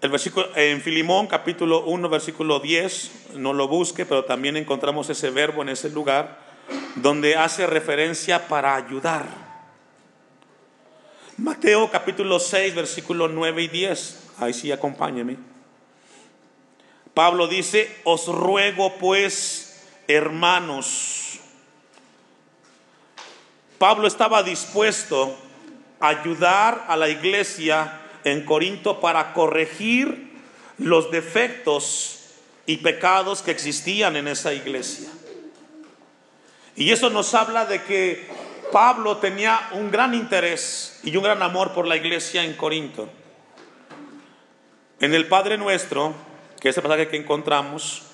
El 0.00 0.10
versículo 0.10 0.54
en 0.54 0.82
Filimón 0.82 1.26
capítulo 1.26 1.86
1 1.86 2.10
versículo 2.10 2.60
10, 2.60 3.36
no 3.36 3.54
lo 3.54 3.68
busque, 3.68 4.04
pero 4.04 4.26
también 4.26 4.58
encontramos 4.58 5.08
ese 5.08 5.30
verbo 5.30 5.62
en 5.62 5.70
ese 5.70 5.88
lugar 5.88 6.38
donde 6.96 7.36
hace 7.36 7.66
referencia 7.66 8.46
para 8.46 8.74
ayudar. 8.74 9.24
Mateo 11.38 11.90
capítulo 11.90 12.38
6, 12.38 12.74
versículos 12.74 13.30
9 13.32 13.62
y 13.62 13.68
10. 13.68 14.23
Ahí 14.38 14.52
sí, 14.52 14.72
acompáñeme. 14.72 15.36
Pablo 17.14 17.46
dice, 17.46 17.96
os 18.04 18.26
ruego 18.26 18.94
pues, 18.98 19.86
hermanos. 20.08 21.38
Pablo 23.78 24.08
estaba 24.08 24.42
dispuesto 24.42 25.36
a 26.00 26.08
ayudar 26.08 26.86
a 26.88 26.96
la 26.96 27.08
iglesia 27.08 28.00
en 28.24 28.44
Corinto 28.44 29.00
para 29.00 29.32
corregir 29.32 30.32
los 30.78 31.10
defectos 31.10 32.20
y 32.66 32.78
pecados 32.78 33.42
que 33.42 33.50
existían 33.50 34.16
en 34.16 34.26
esa 34.26 34.52
iglesia. 34.52 35.08
Y 36.76 36.90
eso 36.90 37.10
nos 37.10 37.34
habla 37.34 37.66
de 37.66 37.82
que 37.82 38.26
Pablo 38.72 39.18
tenía 39.18 39.68
un 39.72 39.90
gran 39.90 40.14
interés 40.14 40.98
y 41.04 41.16
un 41.16 41.22
gran 41.22 41.42
amor 41.42 41.72
por 41.72 41.86
la 41.86 41.96
iglesia 41.96 42.42
en 42.42 42.54
Corinto. 42.54 43.08
En 45.04 45.12
el 45.12 45.26
Padre 45.26 45.58
Nuestro, 45.58 46.14
que 46.58 46.70
es 46.70 46.76
el 46.78 46.82
pasaje 46.82 47.08
que 47.08 47.18
encontramos, 47.18 48.04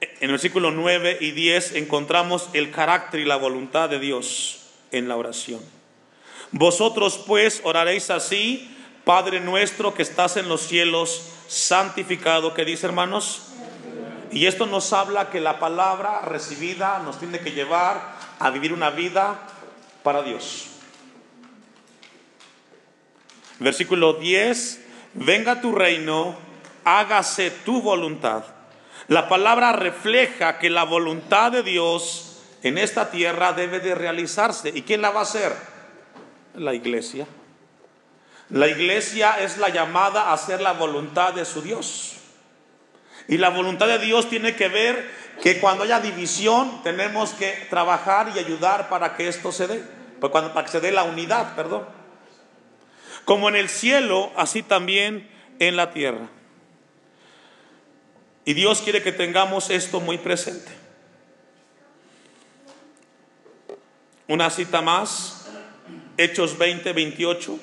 en 0.00 0.10
el 0.20 0.30
versículo 0.30 0.70
9 0.70 1.18
y 1.20 1.32
10 1.32 1.74
encontramos 1.74 2.50
el 2.52 2.70
carácter 2.70 3.18
y 3.18 3.24
la 3.24 3.34
voluntad 3.34 3.90
de 3.90 3.98
Dios 3.98 4.60
en 4.92 5.08
la 5.08 5.16
oración. 5.16 5.58
Vosotros 6.52 7.24
pues 7.26 7.62
oraréis 7.64 8.10
así, 8.10 8.72
Padre 9.02 9.40
nuestro 9.40 9.92
que 9.92 10.02
estás 10.02 10.36
en 10.36 10.48
los 10.48 10.60
cielos, 10.60 11.32
santificado, 11.48 12.54
que 12.54 12.64
dice 12.64 12.86
hermanos. 12.86 13.48
Y 14.30 14.46
esto 14.46 14.66
nos 14.66 14.92
habla 14.92 15.30
que 15.30 15.40
la 15.40 15.58
palabra 15.58 16.20
recibida 16.20 17.00
nos 17.00 17.18
tiene 17.18 17.40
que 17.40 17.50
llevar 17.50 18.18
a 18.38 18.50
vivir 18.50 18.72
una 18.72 18.90
vida 18.90 19.48
para 20.04 20.22
Dios. 20.22 20.68
Versículo 23.58 24.12
10, 24.12 24.81
venga 25.14 25.60
tu 25.60 25.74
reino, 25.74 26.36
hágase 26.84 27.50
tu 27.50 27.82
voluntad. 27.82 28.44
La 29.08 29.28
palabra 29.28 29.72
refleja 29.72 30.58
que 30.58 30.70
la 30.70 30.84
voluntad 30.84 31.52
de 31.52 31.62
Dios 31.62 32.40
en 32.62 32.78
esta 32.78 33.10
tierra 33.10 33.52
debe 33.52 33.80
de 33.80 33.94
realizarse. 33.94 34.70
¿Y 34.74 34.82
quién 34.82 35.02
la 35.02 35.10
va 35.10 35.20
a 35.20 35.24
hacer? 35.24 35.52
La 36.54 36.74
iglesia. 36.74 37.26
La 38.50 38.68
iglesia 38.68 39.40
es 39.40 39.58
la 39.58 39.70
llamada 39.70 40.24
a 40.24 40.34
hacer 40.34 40.60
la 40.60 40.72
voluntad 40.72 41.32
de 41.32 41.44
su 41.44 41.62
Dios. 41.62 42.16
Y 43.28 43.38
la 43.38 43.50
voluntad 43.50 43.86
de 43.86 43.98
Dios 43.98 44.28
tiene 44.28 44.54
que 44.54 44.68
ver 44.68 45.10
que 45.42 45.58
cuando 45.58 45.84
haya 45.84 46.00
división 46.00 46.82
tenemos 46.82 47.30
que 47.30 47.66
trabajar 47.70 48.32
y 48.34 48.38
ayudar 48.38 48.88
para 48.88 49.16
que 49.16 49.28
esto 49.28 49.52
se 49.52 49.66
dé, 49.66 49.82
pues 50.20 50.32
para 50.32 50.64
que 50.64 50.70
se 50.70 50.80
dé 50.80 50.92
la 50.92 51.04
unidad, 51.04 51.54
perdón. 51.54 51.84
Como 53.24 53.48
en 53.48 53.56
el 53.56 53.68
cielo, 53.68 54.32
así 54.36 54.62
también 54.62 55.28
en 55.58 55.76
la 55.76 55.92
tierra. 55.92 56.28
Y 58.44 58.54
Dios 58.54 58.82
quiere 58.82 59.02
que 59.02 59.12
tengamos 59.12 59.70
esto 59.70 60.00
muy 60.00 60.18
presente. 60.18 60.72
Una 64.26 64.50
cita 64.50 64.80
más, 64.82 65.46
Hechos 66.16 66.58
20, 66.58 66.92
28. 66.92 67.58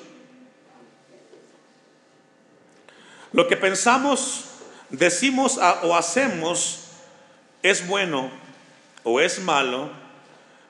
Lo 3.32 3.46
que 3.46 3.56
pensamos, 3.56 4.46
decimos 4.88 5.58
o 5.82 5.94
hacemos 5.94 6.88
es 7.62 7.86
bueno 7.86 8.30
o 9.04 9.20
es 9.20 9.40
malo, 9.40 9.90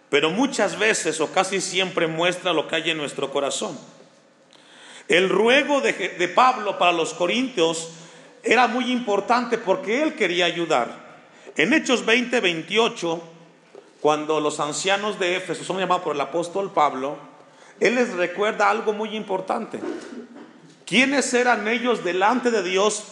pero 0.09 0.31
muchas 0.31 0.79
veces 0.79 1.21
o 1.21 1.33
casi 1.33 1.61
siempre 1.61 2.07
muestra 2.07 2.53
lo 2.53 2.67
que 2.69 2.77
hay 2.77 2.91
en 2.91 2.99
nuestro 2.99 3.31
corazón. 3.31 3.79
El 5.11 5.29
ruego 5.29 5.81
de, 5.81 6.33
Pablo 6.33 6.79
para 6.79 6.93
los 6.93 7.15
corintios 7.15 7.89
era 8.45 8.69
muy 8.69 8.93
importante 8.93 9.59
porque 9.59 10.05
él 10.05 10.15
quería 10.15 10.45
ayudar. 10.45 11.19
En 11.57 11.73
Hechos 11.73 12.07
20, 12.07 12.39
28, 12.39 13.21
cuando 14.01 14.39
los 14.39 14.61
ancianos 14.61 15.19
de 15.19 15.35
Éfeso 15.35 15.65
son 15.65 15.79
llamados 15.79 16.05
por 16.05 16.15
el 16.15 16.21
apóstol 16.21 16.71
Pablo, 16.71 17.19
él 17.81 17.97
les 17.97 18.13
recuerda 18.13 18.71
algo 18.71 18.93
muy 18.93 19.17
importante. 19.17 19.81
¿Quiénes 20.87 21.35
eran 21.35 21.67
ellos 21.67 22.05
delante 22.05 22.53
de 22.53 22.63
Dios 22.63 23.03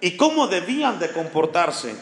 y 0.00 0.16
cómo 0.16 0.48
debían 0.48 0.98
de 0.98 1.12
comportarse? 1.12 1.94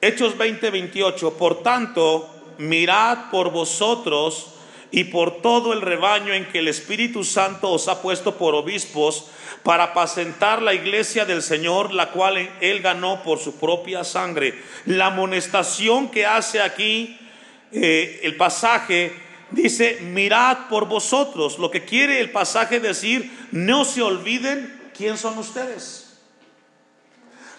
Hechos 0.00 0.38
20, 0.38 0.70
28. 0.70 1.32
Por 1.32 1.64
tanto, 1.64 2.30
mirad 2.58 3.30
por 3.32 3.50
vosotros 3.50 4.52
y 4.90 5.04
por 5.04 5.42
todo 5.42 5.72
el 5.72 5.80
rebaño 5.80 6.32
en 6.32 6.46
que 6.46 6.60
el 6.60 6.68
Espíritu 6.68 7.24
Santo 7.24 7.70
os 7.70 7.88
ha 7.88 8.02
puesto 8.02 8.36
por 8.36 8.54
obispos 8.54 9.26
para 9.62 9.84
apacentar 9.84 10.62
la 10.62 10.74
iglesia 10.74 11.24
del 11.24 11.42
Señor, 11.42 11.92
la 11.92 12.10
cual 12.10 12.50
él 12.60 12.80
ganó 12.80 13.22
por 13.22 13.38
su 13.38 13.56
propia 13.56 14.04
sangre. 14.04 14.54
La 14.84 15.06
amonestación 15.06 16.08
que 16.08 16.24
hace 16.24 16.60
aquí 16.60 17.18
eh, 17.72 18.20
el 18.22 18.36
pasaje 18.36 19.12
dice, 19.50 19.98
mirad 20.02 20.68
por 20.68 20.86
vosotros. 20.86 21.58
Lo 21.58 21.70
que 21.70 21.84
quiere 21.84 22.20
el 22.20 22.30
pasaje 22.30 22.80
decir, 22.80 23.48
no 23.50 23.84
se 23.84 24.02
olviden 24.02 24.90
quién 24.96 25.18
son 25.18 25.38
ustedes. 25.38 26.18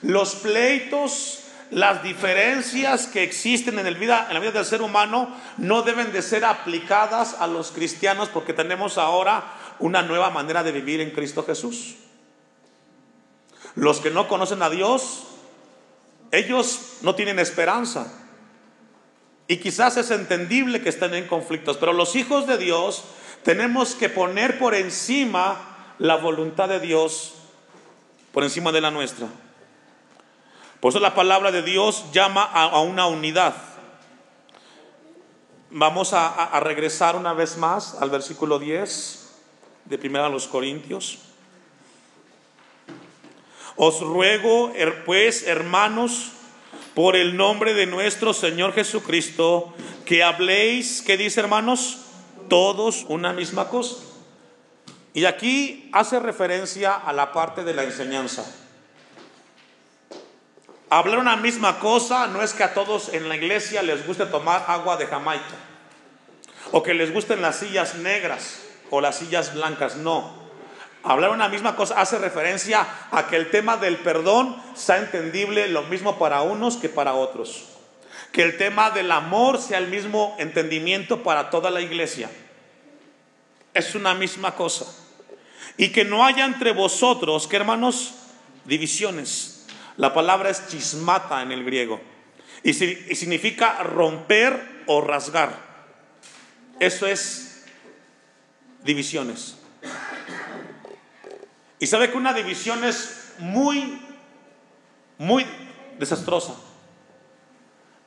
Los 0.01 0.35
pleitos, 0.35 1.43
las 1.71 2.01
diferencias 2.03 3.07
que 3.07 3.23
existen 3.23 3.77
en, 3.79 3.87
el 3.87 3.95
vida, 3.95 4.27
en 4.27 4.35
la 4.35 4.39
vida 4.39 4.51
del 4.51 4.65
ser 4.65 4.81
humano 4.81 5.29
no 5.57 5.81
deben 5.81 6.13
de 6.13 6.21
ser 6.21 6.45
aplicadas 6.45 7.35
a 7.39 7.47
los 7.47 7.71
cristianos 7.71 8.29
porque 8.29 8.53
tenemos 8.53 8.97
ahora 8.97 9.43
una 9.79 10.01
nueva 10.01 10.29
manera 10.29 10.63
de 10.63 10.71
vivir 10.71 11.01
en 11.01 11.11
Cristo 11.11 11.43
Jesús. 11.43 11.95
Los 13.75 13.99
que 13.99 14.09
no 14.09 14.27
conocen 14.27 14.63
a 14.63 14.69
Dios, 14.69 15.27
ellos 16.31 16.97
no 17.01 17.15
tienen 17.15 17.39
esperanza. 17.39 18.11
Y 19.47 19.57
quizás 19.57 19.97
es 19.97 20.11
entendible 20.11 20.81
que 20.81 20.89
estén 20.89 21.13
en 21.13 21.27
conflictos, 21.27 21.77
pero 21.77 21.93
los 21.93 22.15
hijos 22.15 22.47
de 22.47 22.57
Dios 22.57 23.03
tenemos 23.43 23.95
que 23.95 24.09
poner 24.09 24.57
por 24.59 24.73
encima 24.73 25.93
la 25.99 26.15
voluntad 26.15 26.69
de 26.69 26.79
Dios, 26.79 27.33
por 28.33 28.43
encima 28.43 28.71
de 28.71 28.81
la 28.81 28.91
nuestra. 28.91 29.27
Por 30.79 30.91
eso 30.91 30.99
la 30.99 31.15
palabra 31.15 31.51
de 31.51 31.63
Dios 31.63 32.05
llama 32.11 32.43
a, 32.43 32.79
una 32.81 33.07
unidad. 33.07 33.55
Vamos 35.71 36.13
a, 36.13 36.59
regresar 36.59 37.15
una 37.15 37.33
vez 37.33 37.57
más 37.57 37.95
al 37.99 38.09
versículo 38.11 38.59
10 38.59 39.29
de 39.85 39.97
Primera 39.97 40.29
los 40.29 40.47
Corintios. 40.47 41.19
Os 43.75 44.01
ruego, 44.01 44.71
pues, 45.05 45.47
hermanos, 45.47 46.31
por 46.93 47.15
el 47.15 47.37
nombre 47.37 47.73
de 47.73 47.87
nuestro 47.87 48.33
Señor 48.33 48.73
Jesucristo, 48.73 49.73
que 50.05 50.23
habléis, 50.23 51.01
¿qué 51.01 51.17
dice 51.17 51.39
hermanos? 51.39 51.99
Todos 52.49 53.03
una 53.07 53.33
misma 53.33 53.67
cosa. 53.67 53.97
Y 55.13 55.25
aquí 55.25 55.89
hace 55.91 56.19
referencia 56.19 56.93
a 56.93 57.13
la 57.13 57.33
parte 57.33 57.63
de 57.63 57.73
la 57.73 57.83
enseñanza. 57.83 58.45
Hablar 60.89 61.19
una 61.19 61.35
misma 61.35 61.79
cosa 61.79 62.27
no 62.27 62.41
es 62.41 62.53
que 62.53 62.63
a 62.63 62.73
todos 62.73 63.09
en 63.13 63.27
la 63.27 63.35
iglesia 63.35 63.81
les 63.81 64.07
guste 64.07 64.25
tomar 64.25 64.63
agua 64.69 64.95
de 64.95 65.05
Jamaica 65.05 65.55
o 66.71 66.81
que 66.81 66.93
les 66.93 67.13
gusten 67.13 67.41
las 67.41 67.57
sillas 67.57 67.95
negras 67.95 68.61
o 68.89 69.01
las 69.01 69.17
sillas 69.17 69.53
blancas, 69.53 69.97
no. 69.97 70.47
Hablar 71.03 71.31
una 71.31 71.49
misma 71.49 71.75
cosa 71.75 71.99
hace 71.99 72.17
referencia 72.19 72.87
a 73.11 73.27
que 73.27 73.35
el 73.35 73.51
tema 73.51 73.75
del 73.75 73.97
perdón 73.97 74.55
sea 74.75 74.97
entendible 74.97 75.67
lo 75.67 75.83
mismo 75.83 76.17
para 76.17 76.41
unos 76.41 76.77
que 76.77 76.87
para 76.87 77.15
otros. 77.15 77.65
Que 78.31 78.43
el 78.43 78.55
tema 78.55 78.89
del 78.89 79.11
amor 79.11 79.59
sea 79.59 79.79
el 79.79 79.87
mismo 79.87 80.35
entendimiento 80.39 81.21
para 81.21 81.49
toda 81.49 81.69
la 81.69 81.81
iglesia. 81.81 82.29
Es 83.73 83.93
una 83.93 84.13
misma 84.13 84.55
cosa. 84.55 84.85
Y 85.75 85.89
que 85.89 86.05
no 86.05 86.25
haya 86.25 86.45
entre 86.45 86.71
vosotros, 86.71 87.45
que 87.47 87.57
hermanos, 87.57 88.13
divisiones 88.65 89.56
la 89.97 90.13
palabra 90.13 90.49
es 90.49 90.67
chismata 90.67 91.41
en 91.41 91.51
el 91.51 91.63
griego 91.65 91.99
y, 92.63 92.73
significa 92.73 93.83
romper 93.83 94.83
o 94.87 95.01
rasgar. 95.01 95.53
Eso 96.79 97.07
es 97.07 97.65
divisiones. 98.83 99.57
Y 101.79 101.87
sabe 101.87 102.11
que 102.11 102.17
una 102.17 102.33
división 102.33 102.83
es 102.83 103.33
muy, 103.39 104.01
muy 105.17 105.45
desastrosa. 105.99 106.55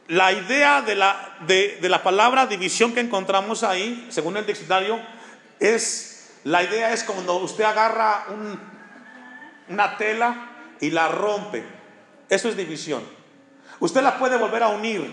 La 0.08 0.32
idea 0.32 0.82
de 0.82 0.96
la, 0.96 1.36
de, 1.46 1.78
la 1.82 2.02
palabra 2.02 2.46
división 2.46 2.92
que 2.92 3.00
encontramos 3.00 3.62
ahí, 3.62 4.08
según 4.10 4.36
el 4.36 4.46
diccionario, 4.46 5.00
es, 5.60 6.32
la 6.42 6.64
idea 6.64 6.92
es 6.92 7.04
cuando 7.04 7.36
usted 7.36 7.64
agarra 7.64 8.26
una 9.68 9.96
tela 9.96 10.50
y 10.80 10.90
la 10.90 11.08
rompe. 11.08 11.79
Eso 12.30 12.48
es 12.48 12.56
división. 12.56 13.02
Usted 13.80 14.02
la 14.02 14.18
puede 14.18 14.38
volver 14.38 14.62
a 14.62 14.68
unir, 14.68 15.12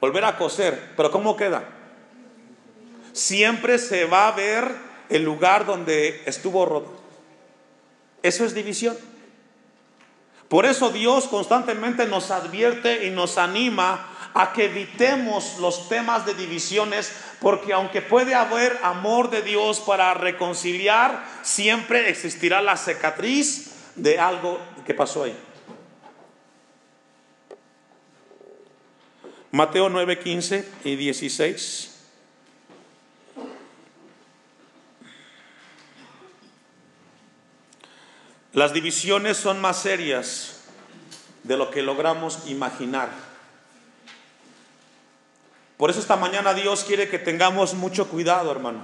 volver 0.00 0.24
a 0.24 0.36
coser, 0.36 0.92
pero 0.96 1.10
¿cómo 1.10 1.36
queda? 1.36 1.62
Siempre 3.12 3.78
se 3.78 4.04
va 4.04 4.28
a 4.28 4.32
ver 4.32 4.68
el 5.08 5.22
lugar 5.22 5.64
donde 5.64 6.22
estuvo 6.26 6.66
roto. 6.66 7.00
Eso 8.22 8.44
es 8.44 8.54
división. 8.54 8.96
Por 10.48 10.66
eso 10.66 10.90
Dios 10.90 11.28
constantemente 11.28 12.06
nos 12.06 12.30
advierte 12.30 13.06
y 13.06 13.10
nos 13.10 13.38
anima 13.38 14.08
a 14.34 14.52
que 14.52 14.66
evitemos 14.66 15.58
los 15.58 15.88
temas 15.88 16.24
de 16.26 16.34
divisiones, 16.34 17.12
porque 17.40 17.72
aunque 17.72 18.02
puede 18.02 18.34
haber 18.34 18.78
amor 18.82 19.30
de 19.30 19.42
Dios 19.42 19.80
para 19.80 20.14
reconciliar, 20.14 21.24
siempre 21.42 22.08
existirá 22.08 22.62
la 22.62 22.76
cicatriz 22.76 23.72
de 23.94 24.18
algo 24.18 24.58
que 24.86 24.94
pasó 24.94 25.24
ahí. 25.24 25.36
Mateo 29.50 29.88
9, 29.88 30.18
15 30.18 30.68
y 30.84 30.96
16. 30.96 31.94
Las 38.52 38.74
divisiones 38.74 39.38
son 39.38 39.60
más 39.60 39.80
serias 39.80 40.60
de 41.44 41.56
lo 41.56 41.70
que 41.70 41.80
logramos 41.80 42.46
imaginar. 42.46 43.08
Por 45.78 45.88
eso 45.88 46.00
esta 46.00 46.16
mañana 46.16 46.52
Dios 46.52 46.84
quiere 46.84 47.08
que 47.08 47.18
tengamos 47.18 47.72
mucho 47.72 48.08
cuidado, 48.08 48.50
hermano. 48.50 48.80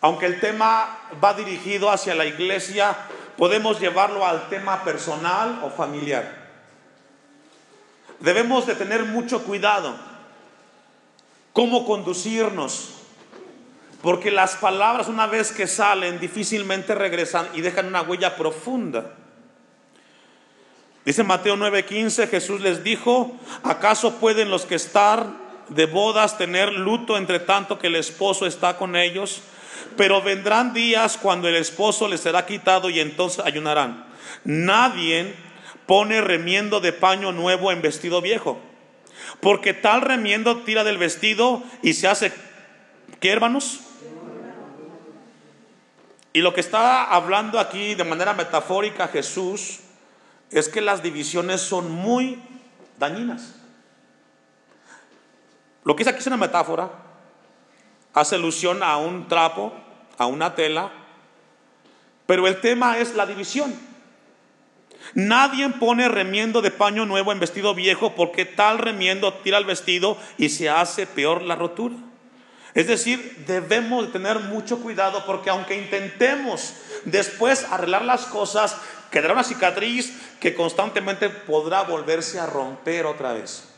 Aunque 0.00 0.26
el 0.26 0.38
tema 0.38 0.98
va 1.22 1.34
dirigido 1.34 1.90
hacia 1.90 2.14
la 2.14 2.26
iglesia, 2.26 2.96
podemos 3.36 3.80
llevarlo 3.80 4.24
al 4.24 4.48
tema 4.48 4.84
personal 4.84 5.60
o 5.64 5.70
familiar 5.70 6.43
debemos 8.20 8.66
de 8.66 8.74
tener 8.74 9.04
mucho 9.04 9.42
cuidado 9.44 9.94
cómo 11.52 11.86
conducirnos, 11.86 12.90
porque 14.02 14.30
las 14.30 14.56
palabras 14.56 15.08
una 15.08 15.26
vez 15.26 15.52
que 15.52 15.66
salen 15.66 16.20
difícilmente 16.20 16.94
regresan 16.94 17.48
y 17.54 17.60
dejan 17.60 17.86
una 17.86 18.02
huella 18.02 18.36
profunda. 18.36 19.14
Dice 21.04 21.22
Mateo 21.22 21.56
9:15, 21.56 22.28
Jesús 22.28 22.60
les 22.60 22.82
dijo, 22.82 23.36
¿acaso 23.62 24.16
pueden 24.16 24.50
los 24.50 24.64
que 24.64 24.74
están 24.74 25.38
de 25.68 25.86
bodas 25.86 26.38
tener 26.38 26.72
luto 26.72 27.16
entre 27.16 27.40
tanto 27.40 27.78
que 27.78 27.86
el 27.86 27.96
esposo 27.96 28.46
está 28.46 28.76
con 28.76 28.96
ellos? 28.96 29.42
Pero 29.96 30.22
vendrán 30.22 30.72
días 30.72 31.18
cuando 31.18 31.46
el 31.46 31.56
esposo 31.56 32.08
les 32.08 32.20
será 32.20 32.46
quitado 32.46 32.90
y 32.90 33.00
entonces 33.00 33.44
ayunarán. 33.44 34.06
Nadie 34.44 35.34
pone 35.86 36.20
remiendo 36.20 36.80
de 36.80 36.92
paño 36.92 37.32
nuevo 37.32 37.72
en 37.72 37.82
vestido 37.82 38.20
viejo. 38.20 38.58
Porque 39.40 39.74
tal 39.74 40.00
remiendo 40.00 40.58
tira 40.58 40.84
del 40.84 40.98
vestido 40.98 41.62
y 41.82 41.94
se 41.94 42.08
hace, 42.08 42.32
¿qué 43.20 43.30
hermanos? 43.30 43.80
Y 46.32 46.40
lo 46.40 46.52
que 46.52 46.60
está 46.60 47.04
hablando 47.04 47.60
aquí 47.60 47.94
de 47.94 48.04
manera 48.04 48.32
metafórica 48.32 49.08
Jesús 49.08 49.80
es 50.50 50.68
que 50.68 50.80
las 50.80 51.02
divisiones 51.02 51.60
son 51.60 51.90
muy 51.90 52.42
dañinas. 52.98 53.54
Lo 55.84 55.94
que 55.94 56.02
es 56.02 56.08
aquí 56.08 56.18
es 56.18 56.26
una 56.26 56.36
metáfora, 56.36 56.90
hace 58.14 58.36
alusión 58.36 58.82
a 58.82 58.96
un 58.96 59.28
trapo, 59.28 59.72
a 60.16 60.26
una 60.26 60.54
tela, 60.54 60.90
pero 62.26 62.46
el 62.48 62.60
tema 62.60 62.98
es 62.98 63.14
la 63.14 63.26
división. 63.26 63.74
Nadie 65.14 65.68
pone 65.68 66.08
remiendo 66.08 66.60
de 66.60 66.72
paño 66.72 67.06
nuevo 67.06 67.30
en 67.30 67.38
vestido 67.38 67.74
viejo 67.74 68.14
porque 68.16 68.44
tal 68.44 68.78
remiendo 68.78 69.32
tira 69.34 69.58
el 69.58 69.64
vestido 69.64 70.18
y 70.38 70.48
se 70.48 70.68
hace 70.68 71.06
peor 71.06 71.42
la 71.42 71.54
rotura. 71.54 71.94
Es 72.74 72.88
decir, 72.88 73.44
debemos 73.46 74.10
tener 74.10 74.40
mucho 74.40 74.80
cuidado 74.80 75.24
porque 75.24 75.50
aunque 75.50 75.78
intentemos 75.78 76.74
después 77.04 77.64
arreglar 77.70 78.04
las 78.04 78.26
cosas, 78.26 78.76
quedará 79.12 79.34
una 79.34 79.44
cicatriz 79.44 80.12
que 80.40 80.54
constantemente 80.54 81.30
podrá 81.30 81.82
volverse 81.82 82.40
a 82.40 82.46
romper 82.46 83.06
otra 83.06 83.32
vez. 83.32 83.68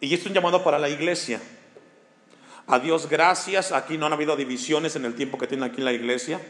Y 0.00 0.12
esto 0.12 0.24
es 0.24 0.30
un 0.30 0.34
llamado 0.34 0.64
para 0.64 0.80
la 0.80 0.88
iglesia. 0.88 1.40
A 2.66 2.80
Dios 2.80 3.08
gracias, 3.08 3.70
aquí 3.70 3.96
no 3.96 4.06
han 4.06 4.12
habido 4.12 4.36
divisiones 4.36 4.96
en 4.96 5.04
el 5.04 5.14
tiempo 5.14 5.38
que 5.38 5.46
tiene 5.46 5.66
aquí 5.66 5.80
la 5.80 5.92
iglesia. 5.92 6.40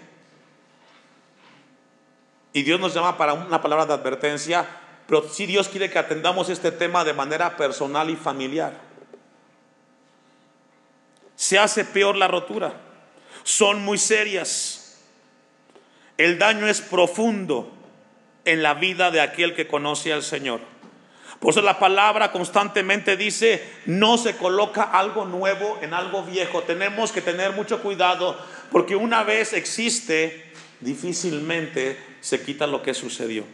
Y 2.59 2.65
Dios 2.65 2.81
nos 2.81 2.93
llama 2.93 3.17
para 3.17 3.35
una 3.35 3.63
palabra 3.63 3.87
de 3.87 3.95
advertencia. 3.95 4.67
pero 5.07 5.29
sí 5.29 5.47
Dios 5.47 5.69
quiere 5.69 5.89
que 5.89 5.99
atendamos 6.01 6.49
este 6.49 6.73
tema 6.73 7.05
de 7.05 7.13
manera 7.13 7.57
personal 7.57 8.11
y 8.11 8.17
familiar. 8.17 8.73
Se 11.37 11.57
hace 11.57 11.85
peor 11.85 12.17
la 12.17 12.27
rotura. 12.27 12.75
Son 13.45 13.85
muy 13.85 13.97
serias. 13.97 14.99
El 16.17 16.41
daño 16.41 16.67
es 16.67 16.81
profundo 16.81 17.73
en 18.45 18.65
la 18.65 18.75
vida 18.75 19.13
de 19.13 19.21
aquel 19.21 19.55
que 19.55 19.69
conoce 19.69 20.13
al 20.13 20.25
Señor. 20.25 20.59
Por 21.39 21.53
eso 21.53 21.63
la 21.63 21.79
palabra 21.79 22.33
constantemente 22.33 23.17
dice, 23.17 23.73
no 23.87 24.19
se 24.19 24.37
coloca 24.37 24.83
algo 24.83 25.25
nuevo 25.27 25.79
en 25.81 25.95
algo 25.95 26.25
viejo. 26.25 26.65
Tenemos 26.65 27.13
que 27.13 27.23
tener 27.23 27.53
mucho 27.53 27.81
cuidado 27.83 28.37
porque 28.73 28.97
una 28.97 29.23
vez 29.23 29.53
existe, 29.53 30.53
difícilmente 30.81 32.08
se 32.29 32.43
quita 32.43 32.67
lo 32.67 32.83
que 32.83 32.93
sucedió. 32.93 33.45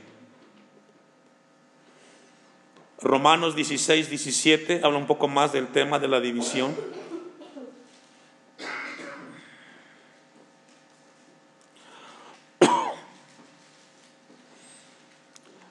Romanos 3.00 3.54
16, 3.54 4.10
17 4.10 4.80
habla 4.82 4.98
un 4.98 5.06
poco 5.06 5.28
más 5.28 5.52
del 5.52 5.68
tema 5.68 6.00
de 6.00 6.08
la 6.08 6.18
división. 6.18 6.74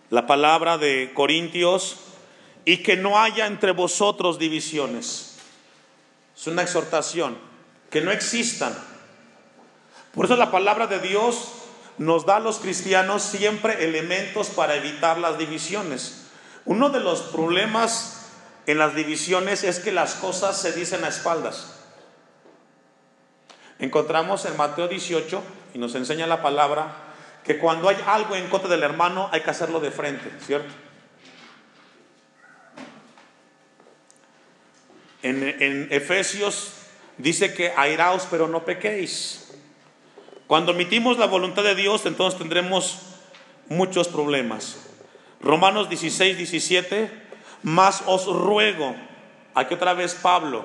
La 0.09 0.25
palabra 0.25 0.77
de 0.77 1.11
Corintios, 1.13 1.97
y 2.63 2.77
que 2.77 2.95
no 2.95 3.19
haya 3.19 3.47
entre 3.47 3.73
vosotros 3.73 4.39
divisiones. 4.39 5.39
Es 6.37 6.47
una 6.47 6.61
exhortación, 6.61 7.37
que 7.89 7.99
no 7.99 8.11
existan. 8.11 8.73
Por 10.13 10.23
eso 10.23 10.37
la 10.37 10.51
palabra 10.51 10.87
de 10.87 10.99
Dios 10.99 11.62
nos 11.97 12.25
da 12.25 12.37
a 12.37 12.39
los 12.39 12.59
cristianos 12.59 13.21
siempre 13.21 13.83
elementos 13.83 14.49
para 14.49 14.75
evitar 14.75 15.17
las 15.17 15.37
divisiones. 15.37 16.27
Uno 16.65 16.89
de 16.89 16.99
los 16.99 17.21
problemas 17.21 18.27
en 18.65 18.77
las 18.77 18.95
divisiones 18.95 19.63
es 19.63 19.79
que 19.79 19.91
las 19.91 20.15
cosas 20.15 20.59
se 20.59 20.71
dicen 20.71 21.03
a 21.03 21.09
espaldas. 21.09 21.79
Encontramos 23.79 24.45
en 24.45 24.55
Mateo 24.55 24.87
18 24.87 25.43
y 25.73 25.77
nos 25.77 25.95
enseña 25.95 26.25
la 26.25 26.41
palabra 26.41 26.95
que 27.43 27.59
cuando 27.59 27.89
hay 27.89 27.97
algo 28.05 28.35
en 28.35 28.47
contra 28.47 28.69
del 28.69 28.83
hermano 28.83 29.29
hay 29.31 29.41
que 29.41 29.49
hacerlo 29.49 29.79
de 29.79 29.91
frente, 29.91 30.31
¿cierto? 30.45 30.73
En, 35.21 35.43
en 35.43 35.87
Efesios 35.91 36.73
dice 37.17 37.53
que 37.53 37.73
airaos 37.75 38.27
pero 38.29 38.47
no 38.47 38.63
pequéis. 38.63 39.42
Cuando 40.53 40.73
omitimos 40.73 41.17
la 41.17 41.25
voluntad 41.25 41.63
de 41.63 41.73
Dios 41.73 42.05
entonces 42.05 42.37
tendremos 42.37 42.99
muchos 43.69 44.07
problemas. 44.07 44.85
Romanos 45.41 45.89
16, 45.89 46.37
17, 46.37 47.09
más 47.63 48.03
os 48.05 48.27
ruego, 48.27 48.95
aquí 49.55 49.73
otra 49.73 49.95
vez 49.95 50.13
Pablo, 50.13 50.63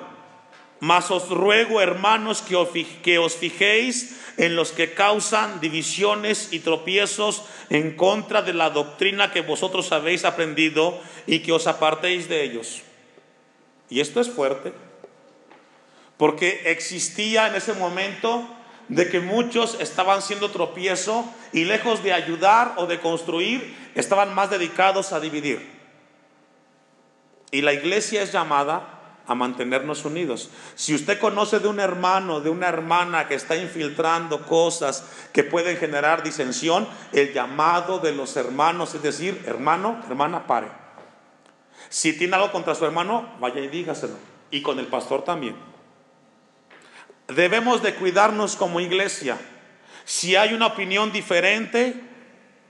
más 0.79 1.09
os 1.09 1.29
ruego 1.29 1.81
hermanos 1.81 2.43
que 2.43 2.55
os, 2.55 2.69
que 3.01 3.17
os 3.17 3.33
fijéis 3.35 4.21
en 4.37 4.55
los 4.55 4.73
que 4.73 4.93
causan 4.93 5.59
divisiones 5.59 6.53
y 6.53 6.59
tropiezos 6.59 7.41
en 7.71 7.95
contra 7.95 8.43
de 8.43 8.53
la 8.53 8.69
doctrina 8.69 9.31
que 9.31 9.41
vosotros 9.41 9.91
habéis 9.91 10.23
aprendido 10.23 11.01
y 11.25 11.39
que 11.39 11.51
os 11.51 11.65
apartéis 11.65 12.29
de 12.29 12.43
ellos. 12.43 12.83
Y 13.89 14.01
esto 14.01 14.21
es 14.21 14.29
fuerte, 14.29 14.71
porque 16.17 16.61
existía 16.65 17.47
en 17.47 17.55
ese 17.55 17.73
momento 17.73 18.47
de 18.89 19.07
que 19.07 19.19
muchos 19.19 19.77
estaban 19.79 20.21
siendo 20.21 20.49
tropiezo 20.49 21.25
y 21.53 21.65
lejos 21.65 22.03
de 22.03 22.11
ayudar 22.11 22.73
o 22.77 22.87
de 22.87 22.99
construir, 22.99 23.77
estaban 23.95 24.33
más 24.33 24.49
dedicados 24.49 25.13
a 25.13 25.19
dividir. 25.19 25.79
Y 27.51 27.61
la 27.61 27.73
iglesia 27.73 28.21
es 28.23 28.31
llamada 28.31 28.95
a 29.27 29.35
mantenernos 29.35 30.05
unidos. 30.05 30.49
Si 30.73 30.95
usted 30.95 31.19
conoce 31.19 31.59
de 31.59 31.67
un 31.67 31.79
hermano, 31.79 32.41
de 32.41 32.49
una 32.49 32.67
hermana 32.67 33.27
que 33.27 33.35
está 33.35 33.55
infiltrando 33.55 34.41
cosas 34.47 35.05
que 35.33 35.43
pueden 35.43 35.77
generar 35.77 36.23
disensión, 36.23 36.87
el 37.11 37.31
llamado 37.31 37.99
de 37.99 38.11
los 38.11 38.35
hermanos 38.37 38.95
es 38.95 39.03
decir, 39.03 39.43
hermano, 39.45 40.01
hermana, 40.07 40.47
pare. 40.47 40.67
Si 41.89 42.13
tiene 42.13 42.35
algo 42.35 42.51
contra 42.51 42.73
su 42.73 42.85
hermano, 42.85 43.35
vaya 43.39 43.61
y 43.61 43.67
dígaselo. 43.67 44.15
Y 44.49 44.63
con 44.63 44.79
el 44.79 44.87
pastor 44.87 45.23
también 45.23 45.55
debemos 47.29 47.81
de 47.81 47.95
cuidarnos 47.95 48.55
como 48.55 48.79
iglesia. 48.79 49.37
Si 50.05 50.35
hay 50.35 50.53
una 50.53 50.67
opinión 50.67 51.11
diferente, 51.11 51.93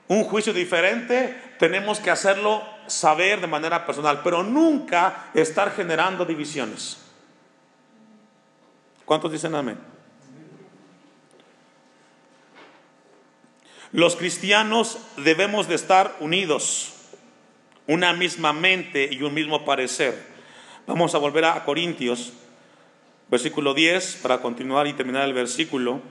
un 0.08 0.24
juicio 0.24 0.54
diferente, 0.54 1.36
tenemos 1.58 2.00
que 2.00 2.12
hacerlo 2.12 2.64
saber 2.88 3.42
de 3.42 3.48
manera 3.48 3.86
personal, 3.86 4.22
pero 4.24 4.44
nunca 4.44 5.30
estar 5.34 5.72
generando 5.72 6.26
divisiones. 6.26 6.98
¿Cuántos 9.06 9.32
dicen 9.32 9.56
amén? 9.56 9.78
Los 13.92 14.16
cristianos 14.16 15.00
debemos 15.18 15.68
de 15.68 15.76
estar 15.76 16.16
unidos, 16.20 16.94
una 17.88 18.14
misma 18.14 18.54
mente 18.54 19.10
y 19.12 19.24
un 19.24 19.34
mismo 19.34 19.66
parecer. 19.66 20.28
Vamos 20.86 21.16
a 21.16 21.18
volver 21.18 21.46
a 21.46 21.66
Corintios 21.66 22.34
Versículo 23.30 23.74
10, 23.74 24.20
para 24.22 24.42
continuar 24.42 24.88
y 24.88 24.94
terminar 24.94 25.24
el 25.26 25.34
versículo. 25.34 26.02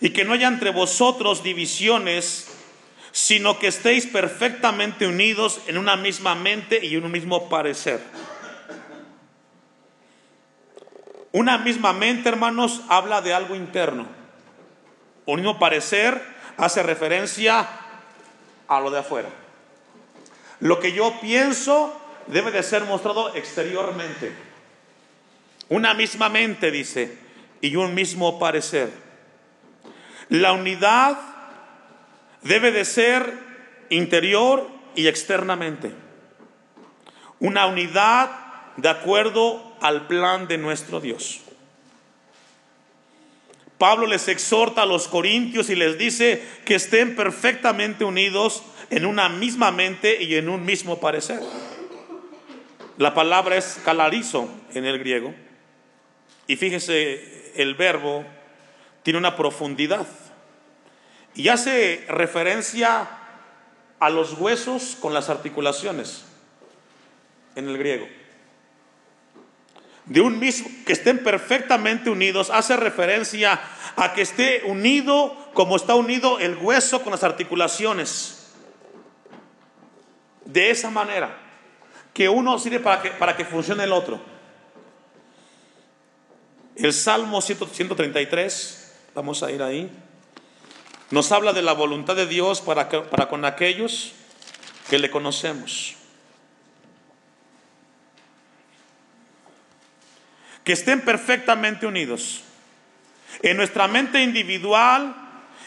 Y 0.00 0.10
que 0.10 0.24
no 0.24 0.34
haya 0.34 0.48
entre 0.48 0.70
vosotros 0.70 1.42
divisiones, 1.42 2.48
sino 3.12 3.58
que 3.58 3.68
estéis 3.68 4.06
perfectamente 4.06 5.06
unidos 5.06 5.60
en 5.66 5.78
una 5.78 5.96
misma 5.96 6.34
mente 6.34 6.84
y 6.84 6.96
en 6.96 7.04
un 7.04 7.12
mismo 7.12 7.48
parecer. 7.48 8.00
Una 11.32 11.58
misma 11.58 11.92
mente, 11.92 12.28
hermanos, 12.28 12.82
habla 12.88 13.22
de 13.22 13.32
algo 13.32 13.54
interno. 13.54 14.06
Un 15.26 15.36
mismo 15.36 15.58
parecer 15.58 16.20
hace 16.56 16.82
referencia 16.82 17.68
a 18.68 18.80
lo 18.80 18.90
de 18.90 18.98
afuera. 18.98 19.28
Lo 20.60 20.78
que 20.78 20.92
yo 20.92 21.20
pienso 21.20 22.00
debe 22.26 22.50
de 22.50 22.62
ser 22.62 22.84
mostrado 22.84 23.34
exteriormente. 23.34 24.32
Una 25.68 25.94
misma 25.94 26.28
mente, 26.28 26.70
dice, 26.70 27.18
y 27.60 27.76
un 27.76 27.94
mismo 27.94 28.38
parecer. 28.38 28.90
La 30.28 30.52
unidad 30.52 31.18
debe 32.42 32.70
de 32.70 32.84
ser 32.84 33.32
interior 33.88 34.68
y 34.94 35.06
externamente. 35.06 35.92
Una 37.40 37.66
unidad 37.66 38.30
de 38.76 38.88
acuerdo 38.88 39.76
al 39.80 40.06
plan 40.06 40.46
de 40.46 40.58
nuestro 40.58 41.00
Dios. 41.00 41.40
Pablo 43.78 44.06
les 44.06 44.28
exhorta 44.28 44.82
a 44.82 44.86
los 44.86 45.08
corintios 45.08 45.68
y 45.68 45.74
les 45.74 45.98
dice 45.98 46.42
que 46.64 46.74
estén 46.74 47.16
perfectamente 47.16 48.04
unidos 48.04 48.62
en 48.90 49.04
una 49.04 49.28
misma 49.28 49.72
mente 49.72 50.22
y 50.22 50.36
en 50.36 50.48
un 50.48 50.64
mismo 50.64 51.00
parecer. 51.00 51.40
La 52.98 53.14
palabra 53.14 53.56
es 53.56 53.80
calarizo 53.84 54.48
en 54.74 54.84
el 54.84 54.98
griego 54.98 55.34
y 56.46 56.56
fíjese, 56.56 57.52
el 57.56 57.74
verbo 57.74 58.24
tiene 59.02 59.18
una 59.18 59.36
profundidad 59.36 60.06
y 61.34 61.48
hace 61.48 62.04
referencia 62.08 63.08
a 63.98 64.10
los 64.10 64.34
huesos 64.34 64.96
con 65.00 65.14
las 65.14 65.30
articulaciones 65.30 66.24
en 67.54 67.68
el 67.68 67.78
griego. 67.78 68.06
De 70.06 70.20
un 70.20 70.38
mismo, 70.38 70.68
que 70.84 70.92
estén 70.92 71.24
perfectamente 71.24 72.10
unidos, 72.10 72.50
hace 72.50 72.76
referencia 72.76 73.58
a 73.96 74.12
que 74.12 74.22
esté 74.22 74.62
unido 74.66 75.34
como 75.54 75.76
está 75.76 75.94
unido 75.94 76.38
el 76.40 76.56
hueso 76.56 77.02
con 77.02 77.12
las 77.12 77.24
articulaciones. 77.24 78.52
De 80.44 80.70
esa 80.70 80.90
manera, 80.90 81.38
que 82.12 82.28
uno 82.28 82.58
sirve 82.58 82.80
para 82.80 83.00
que, 83.00 83.10
para 83.10 83.36
que 83.36 83.46
funcione 83.46 83.84
el 83.84 83.92
otro. 83.92 84.33
El 86.76 86.92
Salmo 86.92 87.40
133, 87.40 88.92
vamos 89.14 89.42
a 89.44 89.52
ir 89.52 89.62
ahí, 89.62 89.90
nos 91.10 91.30
habla 91.30 91.52
de 91.52 91.62
la 91.62 91.72
voluntad 91.72 92.16
de 92.16 92.26
Dios 92.26 92.60
para, 92.60 92.88
para 92.88 93.28
con 93.28 93.44
aquellos 93.44 94.12
que 94.90 94.98
le 94.98 95.10
conocemos. 95.10 95.94
Que 100.64 100.72
estén 100.72 101.02
perfectamente 101.02 101.86
unidos. 101.86 102.42
En 103.42 103.56
nuestra 103.56 103.86
mente 103.86 104.22
individual 104.22 105.14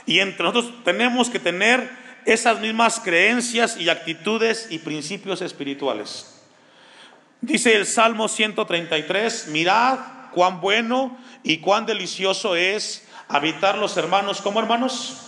y 0.05 0.19
entre 0.19 0.43
nosotros 0.43 0.83
tenemos 0.83 1.29
que 1.29 1.39
tener 1.39 1.89
esas 2.25 2.59
mismas 2.59 2.99
creencias 2.99 3.77
y 3.77 3.89
actitudes 3.89 4.67
y 4.69 4.79
principios 4.79 5.41
espirituales. 5.41 6.41
Dice 7.39 7.75
el 7.75 7.85
Salmo 7.85 8.27
133, 8.27 9.47
mirad 9.47 10.16
cuán 10.33 10.61
bueno 10.61 11.17
y 11.43 11.59
cuán 11.59 11.85
delicioso 11.85 12.55
es 12.55 13.07
habitar 13.27 13.77
los 13.77 13.97
hermanos 13.97 14.41
como 14.41 14.59
hermanos. 14.59 15.23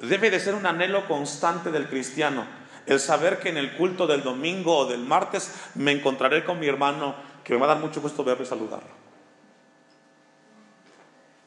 debe 0.00 0.30
de 0.30 0.40
ser 0.40 0.54
un 0.54 0.66
anhelo 0.66 1.06
constante 1.06 1.70
del 1.70 1.88
cristiano. 1.88 2.46
El 2.86 3.00
saber 3.00 3.38
que 3.38 3.50
en 3.50 3.58
el 3.58 3.76
culto 3.76 4.06
del 4.06 4.22
domingo 4.22 4.78
o 4.78 4.86
del 4.86 5.00
martes 5.00 5.52
me 5.74 5.92
encontraré 5.92 6.44
con 6.44 6.58
mi 6.58 6.66
hermano, 6.66 7.14
que 7.44 7.52
me 7.52 7.60
va 7.60 7.66
a 7.66 7.74
dar 7.74 7.78
mucho 7.78 8.00
gusto 8.00 8.24
verlo 8.24 8.42
y 8.42 8.46
saludarlo. 8.46 8.88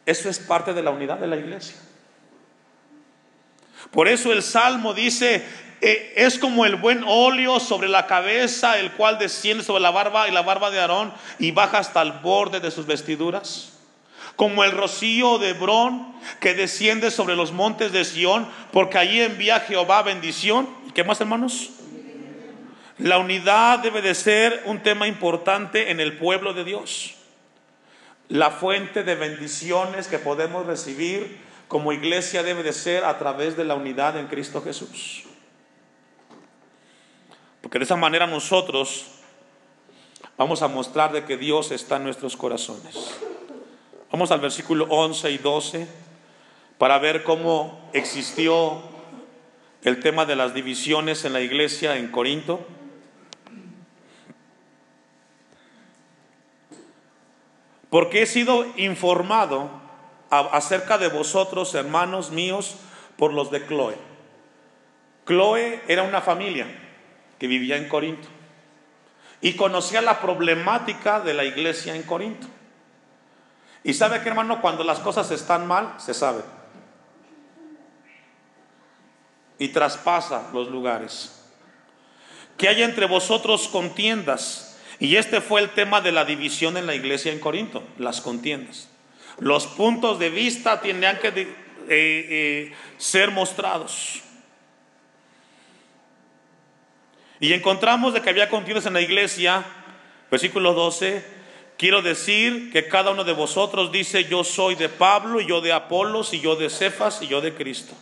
Eso 0.06 0.30
es 0.30 0.40
parte 0.40 0.74
de 0.74 0.84
la 0.84 0.92
unidad 0.92 1.18
de 1.18 1.28
la 1.28 1.38
iglesia. 1.38 1.76
Por 3.92 4.08
eso 4.08 4.32
el 4.32 4.44
Salmo 4.44 4.94
dice, 4.94 5.46
eh, 5.86 6.14
es 6.16 6.40
como 6.40 6.66
el 6.66 6.78
buen 6.78 7.04
óleo 7.06 7.60
sobre 7.60 7.90
la 7.90 8.08
cabeza, 8.08 8.80
el 8.80 8.94
cual 8.94 9.20
desciende 9.20 9.66
sobre 9.66 9.82
la 9.82 9.92
barba 9.92 10.30
y 10.30 10.32
la 10.32 10.42
barba 10.42 10.72
de 10.72 10.80
Aarón 10.80 11.12
y 11.40 11.52
baja 11.52 11.80
hasta 11.80 12.02
el 12.02 12.14
borde 12.14 12.62
de 12.62 12.72
sus 12.72 12.86
vestiduras. 12.86 13.74
Como 14.38 14.64
el 14.64 14.72
rocío 14.72 15.40
de 15.40 15.50
Hebrón 15.50 16.16
que 16.40 16.54
desciende 16.54 17.12
sobre 17.12 17.36
los 17.36 17.52
montes 17.52 17.92
de 17.92 18.06
Sión, 18.06 18.48
porque 18.72 18.98
allí 18.98 19.20
envía 19.20 19.60
Jehová 19.60 20.04
bendición. 20.04 20.70
¿Qué 20.94 21.04
más, 21.04 21.20
hermanos? 21.20 21.72
La 22.98 23.18
unidad 23.18 23.80
debe 23.80 24.02
de 24.02 24.16
ser 24.16 24.64
un 24.66 24.82
tema 24.84 25.06
importante 25.06 25.92
en 25.92 26.00
el 26.00 26.18
pueblo 26.18 26.54
de 26.54 26.64
Dios. 26.64 27.16
La 28.30 28.52
fuente 28.52 29.04
de 29.04 29.16
bendiciones 29.16 30.08
que 30.08 30.18
podemos 30.18 30.66
recibir 30.66 31.42
como 31.68 31.92
iglesia 31.92 32.42
debe 32.42 32.64
de 32.64 32.72
ser 32.72 33.04
a 33.04 33.20
través 33.20 33.58
de 33.58 33.66
la 33.66 33.76
unidad 33.76 34.18
en 34.18 34.28
Cristo 34.28 34.62
Jesús. 34.62 35.26
Porque 37.64 37.80
de 37.80 37.86
esa 37.86 37.96
manera 37.96 38.28
nosotros 38.28 39.06
vamos 40.38 40.62
a 40.62 40.68
mostrar 40.68 41.14
de 41.14 41.24
que 41.24 41.38
Dios 41.38 41.72
está 41.72 41.96
en 41.96 42.04
nuestros 42.04 42.36
corazones. 42.36 43.18
Vamos 44.12 44.32
al 44.32 44.42
versículo 44.42 44.86
11 44.90 45.32
y 45.32 45.38
12 45.38 45.88
para 46.78 47.00
ver 47.00 47.24
cómo 47.24 47.90
existió 47.94 48.84
el 49.82 50.02
tema 50.02 50.26
de 50.26 50.36
las 50.36 50.54
divisiones 50.54 51.24
en 51.24 51.32
la 51.32 51.40
iglesia 51.40 51.96
en 51.96 52.12
Corinto. 52.12 52.68
Porque 57.90 58.24
he 58.24 58.26
sido 58.26 58.66
informado 58.76 59.70
acerca 60.30 60.98
de 60.98 61.08
vosotros, 61.08 61.74
hermanos 61.76 62.30
míos, 62.30 62.76
por 63.16 63.32
los 63.32 63.52
de 63.52 63.66
Chloe. 63.66 63.96
Chloe 65.26 65.82
era 65.88 66.04
una 66.04 66.20
familia 66.20 66.68
que 67.44 67.48
vivía 67.50 67.76
en 67.76 67.90
Corinto 67.90 68.30
y 69.42 69.58
conocía 69.58 70.02
la 70.02 70.22
problemática 70.22 71.20
de 71.20 71.34
la 71.34 71.44
iglesia 71.44 71.94
en 71.94 72.04
Corinto. 72.04 72.48
Y 73.84 73.94
sabe 73.96 74.22
que 74.22 74.30
hermano, 74.30 74.62
cuando 74.62 74.86
las 74.86 75.00
cosas 75.00 75.30
están 75.30 75.68
mal, 75.68 75.96
se 75.98 76.14
sabe. 76.14 76.42
Y 79.60 79.68
traspasa 79.68 80.52
los 80.54 80.70
lugares. 80.70 81.44
Que 82.56 82.70
hay 82.70 82.82
entre 82.82 83.08
vosotros 83.08 83.68
contiendas. 83.68 84.80
Y 85.02 85.18
este 85.18 85.42
fue 85.42 85.60
el 85.60 85.72
tema 85.72 86.00
de 86.00 86.14
la 86.14 86.24
división 86.24 86.78
en 86.78 86.88
la 86.88 86.96
iglesia 86.96 87.34
en 87.34 87.42
Corinto, 87.42 87.84
las 87.98 88.22
contiendas. 88.22 88.88
Los 89.38 89.68
puntos 89.68 90.18
de 90.18 90.30
vista 90.30 90.80
tenían 90.80 91.20
que 91.20 91.28
eh, 91.28 91.46
eh, 91.90 92.74
ser 92.98 93.32
mostrados. 93.32 94.23
Y 97.44 97.52
encontramos 97.52 98.14
de 98.14 98.22
que 98.22 98.30
había 98.30 98.48
contiendas 98.48 98.86
en 98.86 98.94
la 98.94 99.02
iglesia, 99.02 99.66
versículo 100.32 100.74
12, 100.74 101.44
Quiero 101.78 102.02
decir 102.02 102.72
que 102.72 102.88
cada 102.88 103.12
uno 103.12 103.26
de 103.26 103.34
vosotros 103.34 103.92
dice, 103.92 104.24
yo 104.24 104.46
soy 104.46 104.76
de 104.76 104.88
Pablo, 104.88 105.42
y 105.42 105.48
yo 105.48 105.60
de 105.60 105.74
Apolos, 105.74 106.34
y 106.34 106.40
yo 106.40 106.56
de 106.56 106.70
Cefas, 106.70 107.22
y 107.22 107.28
yo 107.28 107.42
de 107.42 107.54
Cristo. 107.54 107.96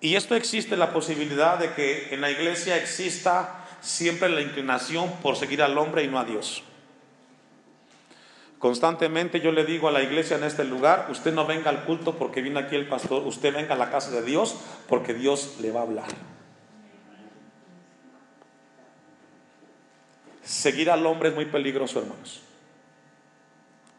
Y 0.00 0.14
esto 0.14 0.36
existe 0.36 0.76
la 0.76 0.92
posibilidad 0.92 1.58
de 1.58 1.72
que 1.72 2.14
en 2.14 2.20
la 2.20 2.30
iglesia 2.30 2.76
exista 2.76 3.66
siempre 3.80 4.28
la 4.28 4.42
inclinación 4.42 5.10
por 5.20 5.34
seguir 5.34 5.60
al 5.60 5.76
hombre 5.76 6.04
y 6.04 6.06
no 6.06 6.20
a 6.20 6.24
Dios. 6.24 6.62
Constantemente 8.60 9.40
yo 9.40 9.50
le 9.50 9.64
digo 9.64 9.88
a 9.88 9.92
la 9.92 10.02
iglesia 10.02 10.36
en 10.36 10.44
este 10.44 10.62
lugar, 10.62 11.08
usted 11.10 11.34
no 11.34 11.44
venga 11.44 11.70
al 11.70 11.82
culto 11.82 12.14
porque 12.14 12.40
viene 12.40 12.60
aquí 12.60 12.76
el 12.76 12.86
pastor, 12.86 13.26
usted 13.26 13.52
venga 13.52 13.74
a 13.74 13.78
la 13.78 13.90
casa 13.90 14.12
de 14.12 14.22
Dios 14.22 14.54
porque 14.88 15.12
Dios 15.12 15.56
le 15.60 15.72
va 15.72 15.80
a 15.80 15.82
hablar. 15.82 16.29
Seguir 20.60 20.90
al 20.90 21.06
hombre 21.06 21.30
es 21.30 21.34
muy 21.34 21.46
peligroso, 21.46 22.00
hermanos. 22.00 22.42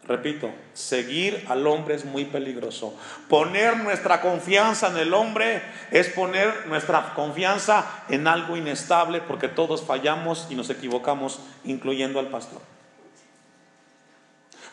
Repito, 0.08 0.54
seguir 0.74 1.44
al 1.50 1.66
hombre 1.66 1.96
es 1.96 2.06
muy 2.06 2.26
peligroso. 2.26 2.96
Poner 3.28 3.78
nuestra 3.78 4.22
confianza 4.22 4.90
en 4.90 4.98
el 4.98 5.12
hombre 5.16 5.64
es 5.90 6.10
poner 6.10 6.68
nuestra 6.68 7.16
confianza 7.16 8.04
en 8.10 8.28
algo 8.28 8.58
inestable 8.58 9.22
porque 9.22 9.48
todos 9.48 9.84
fallamos 9.84 10.46
y 10.52 10.56
nos 10.56 10.70
equivocamos, 10.70 11.40
incluyendo 11.64 12.20
al 12.20 12.28
pastor. 12.28 12.62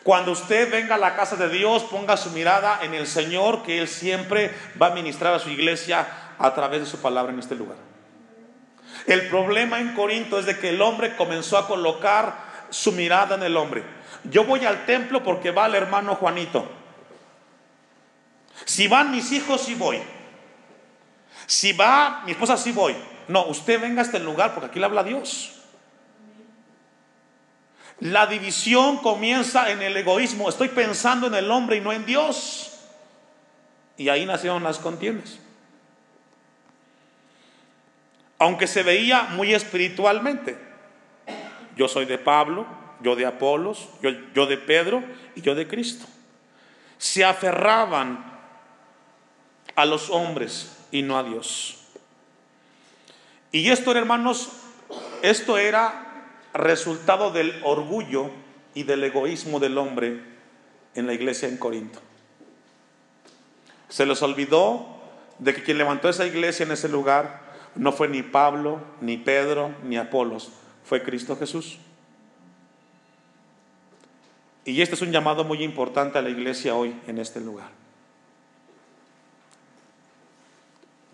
Cuando 0.03 0.33
usted 0.33 0.71
venga 0.71 0.93
a 0.93 0.99
la 0.99 1.15
casa 1.15 1.37
de 1.37 1.49
Dios, 1.49 1.85
ponga 1.85 2.17
su 2.17 2.29
mirada 2.29 2.81
en 2.83 2.93
el 2.93 3.07
Señor, 3.07 3.63
que 3.63 3.79
Él 3.79 3.87
siempre 3.87 4.53
va 4.79 4.87
a 4.87 4.93
ministrar 4.93 5.33
a 5.33 5.39
su 5.39 5.49
iglesia 5.49 6.07
a 6.37 6.53
través 6.53 6.81
de 6.81 6.85
su 6.85 7.01
palabra 7.01 7.33
en 7.33 7.39
este 7.39 7.55
lugar. 7.55 7.88
El 9.09 9.27
problema 9.27 9.79
en 9.79 9.95
Corinto 9.95 10.37
es 10.37 10.45
de 10.45 10.59
que 10.59 10.69
el 10.69 10.79
hombre 10.83 11.15
comenzó 11.15 11.57
a 11.57 11.67
colocar 11.67 12.67
su 12.69 12.91
mirada 12.91 13.33
en 13.33 13.41
el 13.41 13.57
hombre. 13.57 13.83
Yo 14.25 14.43
voy 14.43 14.63
al 14.65 14.85
templo 14.85 15.23
porque 15.23 15.49
va 15.49 15.65
el 15.65 15.73
hermano 15.73 16.13
Juanito. 16.13 16.69
Si 18.65 18.87
van 18.87 19.09
mis 19.09 19.31
hijos, 19.31 19.61
sí 19.61 19.73
voy. 19.73 19.99
Si 21.47 21.73
va 21.73 22.21
mi 22.23 22.33
esposa, 22.33 22.55
sí 22.55 22.71
voy. 22.71 22.95
No, 23.27 23.47
usted 23.47 23.81
venga 23.81 24.03
a 24.03 24.05
este 24.05 24.19
lugar 24.19 24.53
porque 24.53 24.67
aquí 24.67 24.77
le 24.77 24.85
habla 24.85 25.03
Dios. 25.03 25.55
La 28.01 28.27
división 28.27 28.97
comienza 28.97 29.71
en 29.71 29.81
el 29.81 29.97
egoísmo. 29.97 30.49
Estoy 30.49 30.67
pensando 30.67 31.25
en 31.25 31.33
el 31.33 31.49
hombre 31.49 31.77
y 31.77 31.81
no 31.81 31.91
en 31.91 32.05
Dios. 32.05 32.79
Y 33.97 34.09
ahí 34.09 34.27
nacieron 34.27 34.61
las 34.61 34.77
contiendas 34.77 35.39
aunque 38.39 38.67
se 38.67 38.83
veía 38.83 39.23
muy 39.23 39.53
espiritualmente. 39.53 40.57
Yo 41.75 41.87
soy 41.87 42.05
de 42.05 42.17
Pablo, 42.17 42.65
yo 43.01 43.15
de 43.15 43.25
Apolos, 43.25 43.89
yo, 44.01 44.45
de 44.45 44.57
Pedro 44.57 45.03
y 45.35 45.41
yo 45.41 45.55
de 45.55 45.67
Cristo. 45.67 46.05
Se 46.97 47.23
aferraban 47.23 48.39
a 49.75 49.85
los 49.85 50.09
hombres 50.09 50.77
y 50.91 51.01
no 51.01 51.17
a 51.17 51.23
Dios. 51.23 51.77
Y 53.51 53.69
esto, 53.69 53.91
hermanos, 53.95 54.49
esto 55.21 55.57
era 55.57 56.05
resultado 56.53 57.31
del 57.31 57.59
orgullo 57.63 58.31
y 58.73 58.83
del 58.83 59.03
egoísmo 59.03 59.59
del 59.59 59.77
hombre 59.77 60.21
en 60.95 61.07
la 61.07 61.13
iglesia 61.13 61.47
en 61.47 61.57
Corinto. 61.57 61.99
Se 63.89 64.05
les 64.05 64.21
olvidó 64.21 64.99
de 65.39 65.53
que 65.53 65.63
quien 65.63 65.77
levantó 65.77 66.09
esa 66.09 66.25
iglesia 66.25 66.65
en 66.65 66.71
ese 66.71 66.89
lugar 66.89 67.48
no 67.75 67.91
fue 67.91 68.07
ni 68.07 68.23
Pablo, 68.23 68.81
ni 69.01 69.17
Pedro, 69.17 69.73
ni 69.83 69.97
Apolos, 69.97 70.51
fue 70.83 71.03
Cristo 71.03 71.35
Jesús. 71.35 71.79
Y 74.65 74.81
este 74.81 74.95
es 74.95 75.01
un 75.01 75.11
llamado 75.11 75.43
muy 75.43 75.63
importante 75.63 76.17
a 76.17 76.21
la 76.21 76.29
iglesia 76.29 76.75
hoy 76.75 76.95
en 77.07 77.17
este 77.17 77.41
lugar. 77.41 77.69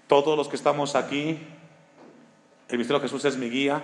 Todos 0.08 0.38
los 0.38 0.48
que 0.48 0.56
estamos 0.56 0.96
aquí, 0.96 1.40
el 2.68 2.78
ministerio 2.78 3.00
de 3.00 3.08
Jesús 3.08 3.26
es 3.26 3.38
mi 3.38 3.50
guía, 3.50 3.82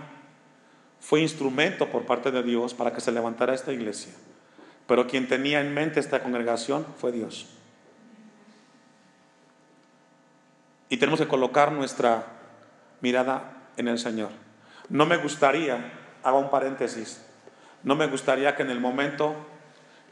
fue 0.99 1.21
instrumento 1.21 1.89
por 1.89 2.05
parte 2.05 2.31
de 2.31 2.43
Dios 2.43 2.73
para 2.73 2.93
que 2.93 3.01
se 3.01 3.11
levantara 3.11 3.55
esta 3.55 3.71
iglesia. 3.71 4.13
Pero 4.87 5.07
quien 5.07 5.27
tenía 5.27 5.61
en 5.61 5.73
mente 5.73 5.99
esta 5.99 6.21
congregación 6.21 6.85
fue 6.97 7.11
Dios. 7.11 7.47
Y 10.89 10.97
tenemos 10.97 11.19
que 11.19 11.27
colocar 11.27 11.71
nuestra 11.71 12.30
mirada 13.01 13.63
en 13.77 13.87
el 13.87 13.99
Señor. 13.99 14.29
No 14.89 15.05
me 15.05 15.17
gustaría, 15.17 15.91
hago 16.23 16.39
un 16.39 16.49
paréntesis, 16.49 17.25
no 17.83 17.95
me 17.95 18.07
gustaría 18.07 18.55
que 18.55 18.63
en 18.63 18.69
el 18.69 18.79
momento 18.79 19.35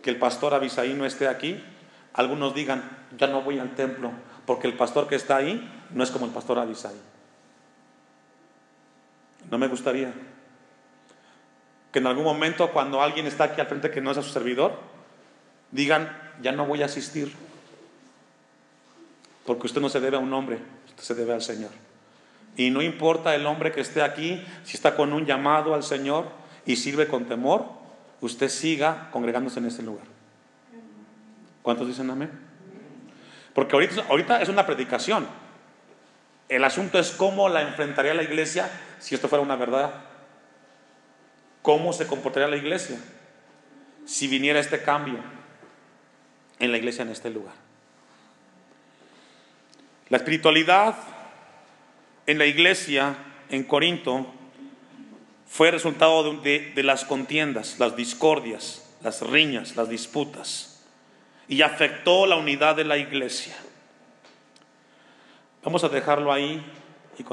que 0.02 0.10
el 0.10 0.18
pastor 0.18 0.54
Abisaí 0.54 0.94
no 0.94 1.06
esté 1.06 1.28
aquí, 1.28 1.64
algunos 2.14 2.54
digan, 2.54 2.84
ya 3.18 3.28
no 3.28 3.42
voy 3.42 3.60
al 3.60 3.76
templo, 3.76 4.12
porque 4.46 4.68
el 4.68 4.74
pastor 4.76 5.08
que 5.08 5.16
está 5.16 5.38
ahí 5.38 5.70
no 5.92 6.04
es 6.04 6.12
como 6.12 6.26
el 6.26 6.32
pastor 6.32 6.60
Abisaí. 6.60 7.00
No 9.50 9.58
me 9.58 9.68
gustaría 9.68 10.14
que 11.92 12.00
en 12.00 12.08
algún 12.08 12.24
momento 12.24 12.72
cuando 12.72 13.02
alguien 13.02 13.26
está 13.26 13.46
aquí 13.46 13.62
al 13.62 13.68
frente 13.68 13.90
que 13.90 14.02
no 14.02 14.12
es 14.12 14.18
a 14.18 14.22
su 14.22 14.30
servidor, 14.30 14.74
digan, 15.72 16.16
ya 16.42 16.52
no 16.52 16.66
voy 16.66 16.82
a 16.82 16.86
asistir, 16.86 17.34
porque 19.46 19.68
usted 19.68 19.82
no 19.82 19.90
se 19.90 20.00
debe 20.00 20.18
a 20.18 20.20
un 20.20 20.32
hombre, 20.34 20.60
usted 20.88 21.04
se 21.04 21.16
debe 21.16 21.34
al 21.34 21.42
Señor. 21.42 21.72
Y 22.60 22.72
no 22.72 22.82
importa 22.82 23.34
el 23.36 23.46
hombre 23.46 23.72
que 23.72 23.80
esté 23.80 24.02
aquí, 24.02 24.46
si 24.66 24.76
está 24.76 24.94
con 24.94 25.14
un 25.14 25.26
llamado 25.26 25.74
al 25.74 25.82
Señor 25.82 26.26
y 26.66 26.76
sirve 26.76 27.08
con 27.08 27.24
temor, 27.24 27.66
usted 28.20 28.50
siga 28.50 29.08
congregándose 29.12 29.60
en 29.60 29.68
ese 29.68 29.82
lugar. 29.82 30.04
¿Cuántos 31.62 31.88
dicen 31.88 32.10
amén? 32.10 32.30
Porque 33.54 33.74
ahorita, 33.78 34.04
ahorita 34.10 34.42
es 34.42 34.50
una 34.50 34.66
predicación. 34.66 35.26
El 36.50 36.66
asunto 36.66 37.00
es 37.00 37.12
cómo 37.12 37.48
la 37.48 37.62
enfrentaría 37.62 38.14
la 38.14 38.24
iglesia 38.24 38.70
si 39.00 39.16
esto 39.16 39.30
fuera 39.30 39.42
una 39.42 39.56
verdad. 39.56 39.94
¿Cómo 41.62 41.94
se 41.94 42.08
comportaría 42.08 42.50
la 42.50 42.58
iglesia 42.58 43.00
si 44.04 44.28
viniera 44.28 44.60
este 44.60 44.84
cambio 44.84 45.20
en 46.60 46.74
la 46.74 46.78
iglesia 46.78 47.04
en 47.04 47.12
este 47.12 47.30
lugar? 47.30 47.54
La 50.10 50.18
espiritualidad 50.18 50.98
en 52.30 52.38
la 52.38 52.46
iglesia 52.46 53.18
en 53.50 53.64
Corinto 53.64 54.32
fue 55.48 55.72
resultado 55.72 56.32
de, 56.42 56.72
de, 56.76 56.84
las 56.84 57.04
contiendas, 57.04 57.80
las 57.80 57.96
discordias, 57.96 58.88
las 59.02 59.24
riñas, 59.24 59.76
las 59.76 59.90
disputas, 59.90 60.86
y 61.48 61.64
afectó 61.64 62.28
la 62.28 62.36
unidad 62.36 62.76
de 62.76 62.86
la 62.86 62.98
iglesia. 62.98 63.56
Vamos 65.64 65.84
a 65.84 65.90
dejarlo 65.90 66.32
ahí 66.32 66.64